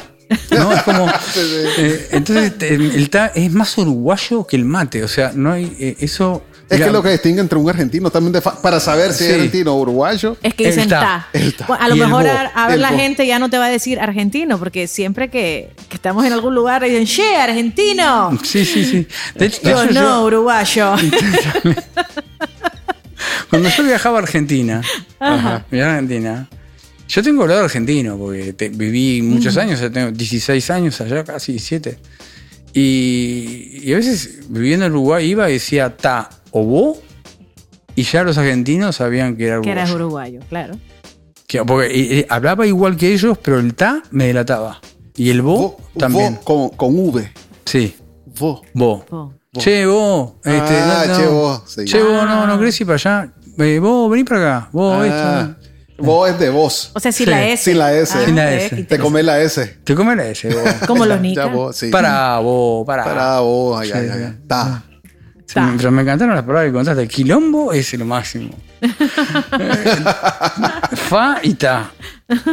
[0.50, 0.72] ¿No?
[0.72, 1.06] Es como.
[1.78, 5.02] eh, entonces, el ta es más uruguayo que el mate.
[5.04, 5.74] O sea, no hay.
[5.78, 6.42] eh, eso.
[6.70, 9.30] Es mira, que lo que distingue entre un argentino también para saber si Sí.
[9.30, 10.38] es argentino o uruguayo.
[10.42, 11.38] Es que dicen ta, ta.
[11.58, 11.66] ta.
[11.66, 12.96] Bueno, A lo mejor bo, a- ahora el la bo.
[12.96, 16.54] gente ya no te va a decir argentino, porque siempre que, que estamos en algún
[16.54, 18.38] lugar dicen, che, argentino.
[18.42, 19.06] Sí, sí, sí.
[19.34, 20.94] De hecho, de Yo hecho, no, yo- uruguayo.
[23.50, 24.80] Cuando yo viajaba a Argentina,
[25.20, 25.64] viajaba
[25.94, 26.48] a Argentina,
[27.08, 31.52] yo tengo hablado argentino, porque te- viví muchos años, ya tengo 16 años allá, casi
[31.52, 31.98] 17.
[32.72, 36.98] Y, y a veces viviendo en Uruguay iba y decía ta o bo,
[37.94, 39.72] y ya los argentinos sabían que era que uruguayo.
[39.80, 40.74] eras uruguayo, claro.
[41.46, 44.80] Que- porque eh, hablaba igual que ellos, pero el ta me delataba.
[45.16, 46.34] Y el bo, Vo- también.
[46.34, 47.30] vo con, con V.
[47.64, 47.94] Sí,
[48.38, 48.62] Vo.
[48.72, 49.04] bo.
[49.08, 49.34] Bo.
[49.58, 50.32] Che, vos.
[50.44, 51.84] Este, Ah, no, che, vos, sí.
[51.84, 52.46] Che, vos, no, Ah.
[52.46, 53.28] no querés ir para allá.
[53.58, 54.68] Eh, vos, vení para acá.
[54.72, 55.06] Vos, Ah,
[55.46, 55.56] esto.
[55.96, 56.90] Vos es de vos.
[56.94, 57.62] O sea, sin Sí, la S.
[57.70, 58.24] sin la S.
[58.24, 58.76] Sin la ok, S.
[58.76, 59.78] qué Te comés la S.
[59.84, 60.68] Te come la S, vos.
[60.88, 61.52] Como los nicas.
[61.52, 61.88] vos, sí.
[61.88, 63.04] Para vos, para.
[63.04, 63.80] Para vos.
[63.80, 64.10] Ay, ay, Sí.
[64.12, 64.36] ay, ay.
[64.48, 64.82] Ta.
[65.46, 67.02] Sí, Pero me encantaron las palabras que contaste.
[67.02, 68.50] El quilombo es lo máximo.
[71.08, 71.90] Fa y ta.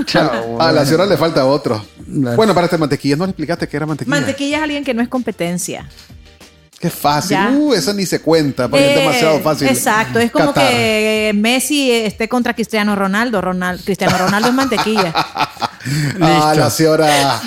[0.06, 0.62] Chao.
[0.62, 1.84] A la señora le falta otro.
[2.08, 4.16] Bueno, para este mantequilla, no le explicaste que era mantequilla.
[4.18, 5.88] Mantequilla es alguien que no es competencia.
[6.82, 7.38] Qué fácil.
[7.56, 9.68] Uh, eso ni se cuenta porque es Eh, demasiado fácil.
[9.68, 13.40] Exacto, es como que Messi esté contra Cristiano Ronaldo.
[13.40, 15.14] Ronald, Cristiano Ronaldo es mantequilla.
[16.22, 17.42] Ah, la señora.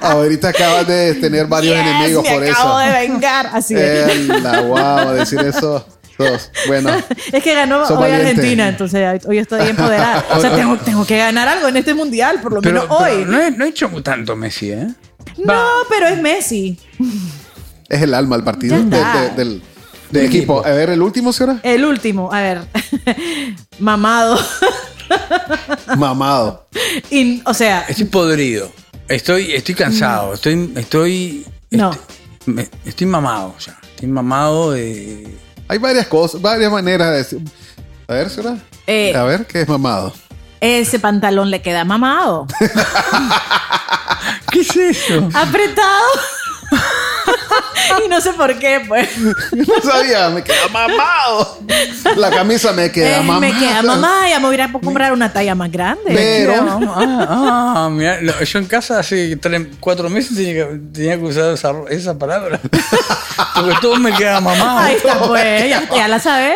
[0.00, 2.90] Ahorita acabas de tener varios Yes, enemigos me por acabo eso.
[2.90, 3.50] de vengar.
[3.52, 3.80] Así es.
[3.80, 5.86] Eh, la guau, decir eso.
[6.16, 6.50] Dos.
[6.68, 6.90] Bueno,
[7.32, 8.28] Es que ganó hoy valiente.
[8.30, 10.24] Argentina, entonces hoy estoy empoderada.
[10.34, 13.14] O sea, tengo, tengo que ganar algo en este mundial, por lo Pero, menos pero
[13.18, 13.24] hoy.
[13.26, 14.86] no, he, no he hecho tanto Messi, ¿eh?
[15.44, 16.78] No, pero es Messi.
[17.94, 19.62] Es el alma del partido de- de- del,
[20.10, 20.64] del equipo.
[20.64, 21.60] A ver, el último, señora.
[21.62, 22.60] El último, a ver.
[23.78, 24.38] Mamado.
[25.96, 26.66] Mamado.
[27.10, 28.70] Y, o sea, Estoy podrido.
[29.08, 30.34] Estoy, estoy cansado.
[30.34, 30.72] Estoy.
[30.76, 31.46] Estoy.
[31.70, 31.90] No.
[31.92, 33.78] Estoy, me- estoy mamado ya.
[33.94, 35.36] Estoy mamado de.
[35.68, 37.40] Hay varias cosas, varias maneras de decir.
[38.08, 38.58] A ver, señora.
[38.86, 39.14] Eh.
[39.16, 40.12] A ver, ¿qué es mamado?
[40.60, 42.46] ese pantalón le queda mamado.
[44.50, 45.28] ¿Qué es eso?
[45.34, 46.04] Apretado.
[48.04, 49.08] y no sé por qué, pues.
[49.52, 51.58] No sabía, me queda mamado.
[52.16, 53.40] La camisa me queda Eh, mamada.
[53.40, 56.02] me queda mamá, ya me voy a comprar una talla más grande.
[56.06, 56.54] Pero-
[56.96, 61.72] Ah, ah, yo en casa hace tres, cuatro meses tenía que, tenía que usar esa,
[61.90, 62.60] esa palabra.
[63.54, 64.78] Porque todo me queda mamado.
[64.78, 66.54] Ahí está, pues, ya, ya la sabes.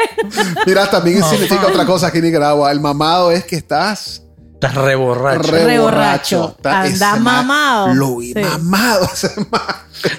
[0.66, 2.70] Mira, también No, significa otra cosa aquí en Nicaragua.
[2.72, 4.22] El mamado es que estás
[4.60, 5.52] Estás re borracho.
[5.52, 6.38] re, Re borracho.
[6.40, 6.54] borracho.
[6.56, 7.94] Está- Anda mamado.
[7.94, 8.40] Lo vi Sí.
[8.40, 9.08] mamado.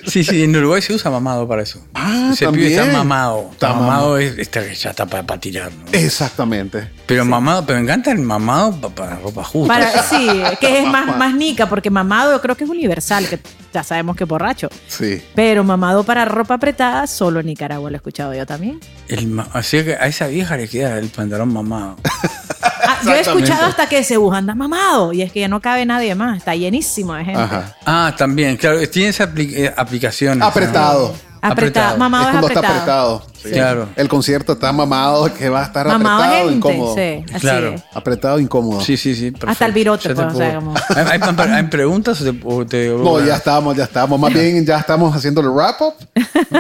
[0.08, 1.80] Sí, sí, en Uruguay se usa mamado para eso.
[1.94, 2.98] Ah, Ese pibe está también.
[2.98, 3.48] mamado.
[3.54, 4.18] Está mamado mamado.
[4.18, 5.86] es, está- ya está para tirar, ¿no?
[5.94, 6.90] Exactamente.
[7.06, 9.74] Pero mamado, pero me encanta el mamado pa- para ropa justa.
[9.74, 10.28] Para, sí,
[10.60, 13.40] que es más, más nica, porque mamado yo creo que es universal, que
[13.74, 14.68] ya sabemos que es borracho.
[14.90, 15.22] Sí.
[15.34, 18.82] Pero mamado para ropa apretada, solo en Nicaragua lo he escuchado yo también.
[19.08, 21.96] El así que a esa vieja le queda el pantalón mamado.
[22.84, 25.86] Ah, yo he escuchado hasta que se anda mamado y es que ya no cabe
[25.86, 27.40] nadie más, está llenísimo de gente.
[27.42, 27.76] Ajá.
[27.86, 30.42] Ah, también, claro, tiene esa apli- eh, aplicación.
[30.42, 31.16] Apretado.
[31.42, 31.98] Apretado, Apretado.
[31.98, 32.66] mamado es es, apretado.
[32.66, 33.26] está apretado.
[33.42, 33.50] Sí.
[33.52, 33.90] Claro.
[33.96, 36.96] El concierto está mamado, que va a estar Mamado apretado, gente, incómodo.
[36.96, 37.70] sí, así Claro.
[37.76, 37.84] es.
[37.94, 38.82] Apretado, incómodo.
[38.82, 39.32] Sí, sí, sí.
[39.32, 39.50] perfecto.
[39.50, 42.90] Hasta el virote, pues, o sea, como- ¿Hay, hay- hay preguntas o te, o te-
[42.90, 44.20] No, ya estamos, ya estamos.
[44.20, 45.94] Más bien, ya estamos haciendo el wrap-up.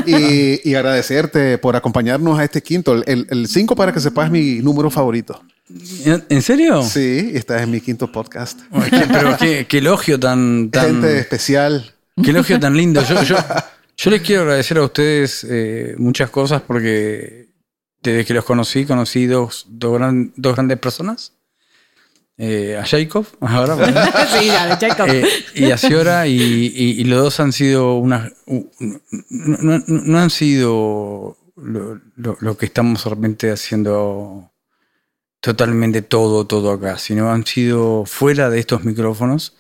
[0.05, 2.93] Y, y agradecerte por acompañarnos a este quinto.
[3.05, 5.41] El 5 para que sepas mi número favorito.
[6.29, 6.81] ¿En serio?
[6.83, 8.59] Sí, este es mi quinto podcast.
[9.11, 11.93] Pero qué, qué elogio tan, tan Gente especial.
[12.23, 13.03] qué elogio tan lindo.
[13.03, 13.37] Yo, yo,
[13.97, 17.49] yo les quiero agradecer a ustedes eh, muchas cosas porque
[18.01, 21.33] desde que los conocí, conocí dos, dos, gran- dos grandes personas.
[22.41, 23.99] Eh, a Jacob, ahora, bueno,
[24.39, 25.09] sí, ya, de Jacob.
[25.09, 28.31] eh, y a Ciora, y, y- y los dos han sido una.
[28.47, 28.71] u-
[29.29, 34.49] No, no- no han sido lo, lo- lo que estamos realmente haciendo
[35.41, 39.55] totalmente todo, todo acá, sino han sido fuera de estos micrófonos,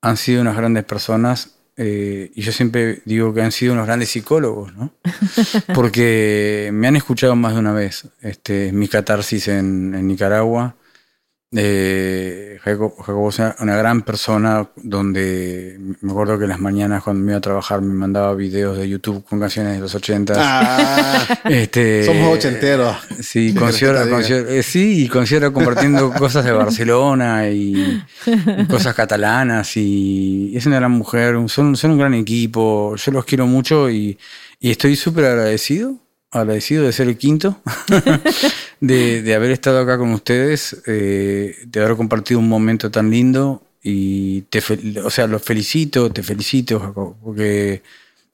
[0.00, 1.52] han sido unas grandes personas.
[1.76, 4.92] eh, y yo siempre digo que han sido unos grandes psicólogos, ¿no?
[5.74, 8.08] Porque me han escuchado más de una vez.
[8.22, 10.76] Este, mi catarsis en, en Nicaragua.
[11.52, 17.22] Eh, Jacobo, Jacobo es una, gran persona donde me acuerdo que en las mañanas cuando
[17.24, 20.34] me iba a trabajar me mandaba videos de YouTube con canciones de los 80.
[20.36, 22.96] Ah, Este, somos ochenteros.
[23.20, 24.16] Sí, ¿Qué con querés que te Ciora- diga?
[24.16, 29.76] con Ciora- eh, sí, y con Ciora compartiendo cosas de Barcelona y, y cosas catalanas
[29.76, 34.18] y es una gran mujer, son, son un gran equipo, yo los quiero mucho y,
[34.58, 35.94] y estoy súper agradecido,
[36.32, 37.60] agradecido de ser el quinto,
[38.80, 43.62] de, de haber estado acá con ustedes, eh, de haber compartido un momento tan lindo
[43.82, 44.60] y te,
[45.04, 47.82] o sea, los felicito, te felicito, Jacob, porque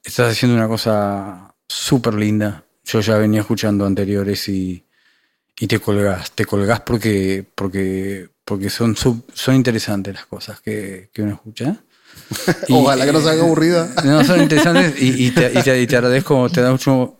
[0.02, 2.64] estás haciendo una cosa súper linda.
[2.84, 4.84] Yo ya venía escuchando anteriores y,
[5.60, 11.10] y te colgás, te colgás porque, porque, porque son, sub- son interesantes las cosas que,
[11.12, 11.76] que uno escucha.
[12.68, 13.94] Y, Ojalá que no se haga aburrida.
[14.04, 17.18] No, son interesantes y, y te, y te- y te agradezco, te da mucho.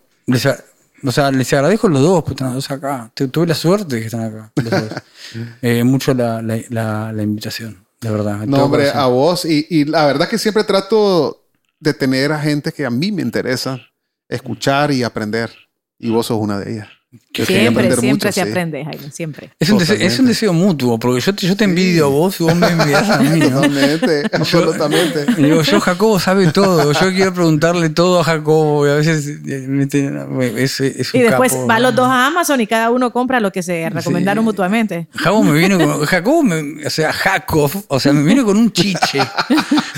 [1.03, 3.11] A- o sea, les agradezco los dos, pues están los dos acá.
[3.15, 4.53] Tu- Tuve la suerte de que están acá.
[4.57, 4.91] los dos.
[5.63, 8.39] Eh, mucho la, la, la- la invitación, de verdad.
[8.47, 9.01] No, hombre, corazón.
[9.01, 9.45] a vos.
[9.45, 11.45] Y, y la verdad que siempre trato
[11.81, 13.81] de tener a gente que a mí me interesa
[14.29, 15.51] escuchar y aprender.
[15.99, 16.89] Y vos sos una de ellas.
[17.35, 18.41] Yo Siempre, aprender siempre mucho, se sí.
[18.51, 19.51] aprende, Jaime, siempre.
[19.59, 20.29] Es un, deseo, es un Totalmente.
[20.29, 23.19] deseo mutuo, porque yo te, yo te envidio a vos y vos me envidias a
[23.21, 23.41] mí.
[23.41, 23.63] ¿no?
[23.63, 25.25] Totalmente, absolutamente.
[25.39, 29.27] Y digo, yo Jacobo sabe todo, yo quiero preguntarle todo a Jacobo y a veces
[29.49, 31.67] eh, es, es un Y después capo.
[31.67, 34.47] van los dos a Amazon y cada uno compra lo que se recomendaron Sí.
[34.47, 35.07] mutuamente.
[35.15, 36.05] Jacobo me viene con.
[36.05, 39.21] Jacobo, me- o sea, Jacob, o sea, me viene con un chiche.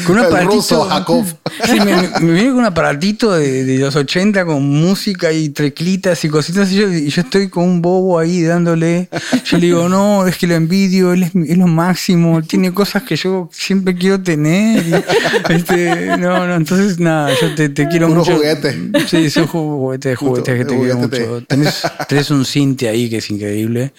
[0.06, 0.52] Con un aparatito.
[0.54, 1.24] ruso, Jacob.
[1.64, 5.48] Sí, me, me- me viene con un aparatito de, de los 80 con música y
[5.48, 6.70] treclitas y cositas.
[6.70, 9.08] Y yo, y yo estoy con un bobo ahí dándole.
[9.44, 13.02] Yo le digo, no, es que lo envidio, él es, es lo máximo, tiene cosas
[13.02, 15.04] que yo siempre quiero tener.
[15.48, 18.36] este, no, no, entonces nada, yo te, te quiero Puro mucho.
[18.36, 18.90] juguete.
[19.08, 21.42] Sí, son juguetes de juguetes que te quiero mucho.
[21.46, 23.92] Tenés, tenés un cinte ahí que es increíble.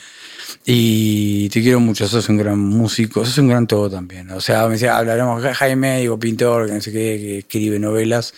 [0.67, 4.31] Y te quiero mucho, sos un gran músico, sos un gran todo también.
[4.31, 8.33] O sea, me decía, hablaremos Jaime, digo, pintor, que no sé qué, que escribe novelas.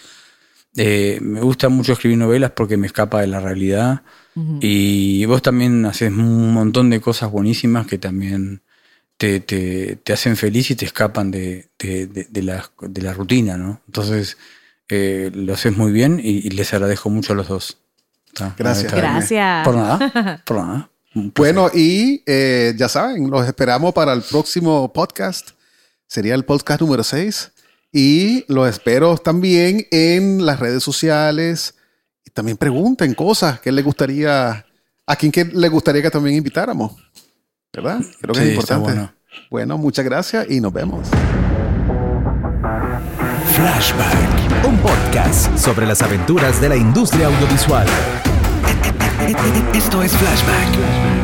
[0.76, 4.02] Eh, me gusta mucho escribir novelas porque me escapa de la realidad.
[4.60, 8.62] Y vos también haces un montón de cosas buenísimas que también
[9.18, 13.14] te, te, te hacen feliz y te escapan de, de, de- de la, de la
[13.14, 13.82] rutina, ¿no?
[13.88, 14.38] Entonces,
[14.90, 17.78] eh, lo haces muy bien y, y les agradezco mucho a los dos.
[18.28, 18.94] Está, Gracias.
[18.94, 19.66] Gracias.
[19.66, 20.90] Por nada, por nada.
[21.14, 25.50] Bueno, y eh, ya saben, los esperamos para el próximo podcast.
[26.06, 27.52] Sería el podcast número 6.
[27.92, 31.74] Y los espero también en las redes sociales.
[32.38, 34.64] También pregunten cosas que les gustaría,
[35.08, 36.92] a quién que le gustaría que también invitáramos.
[37.74, 38.00] ¿Verdad?
[38.22, 39.10] Creo que Sí, es está importante.
[39.10, 39.14] bueno.
[39.50, 41.08] bueno, muchas gracias y nos vemos.
[43.56, 47.88] Flashback, un podcast sobre las aventuras de la industria audiovisual.
[49.74, 51.17] Esto es Flashback.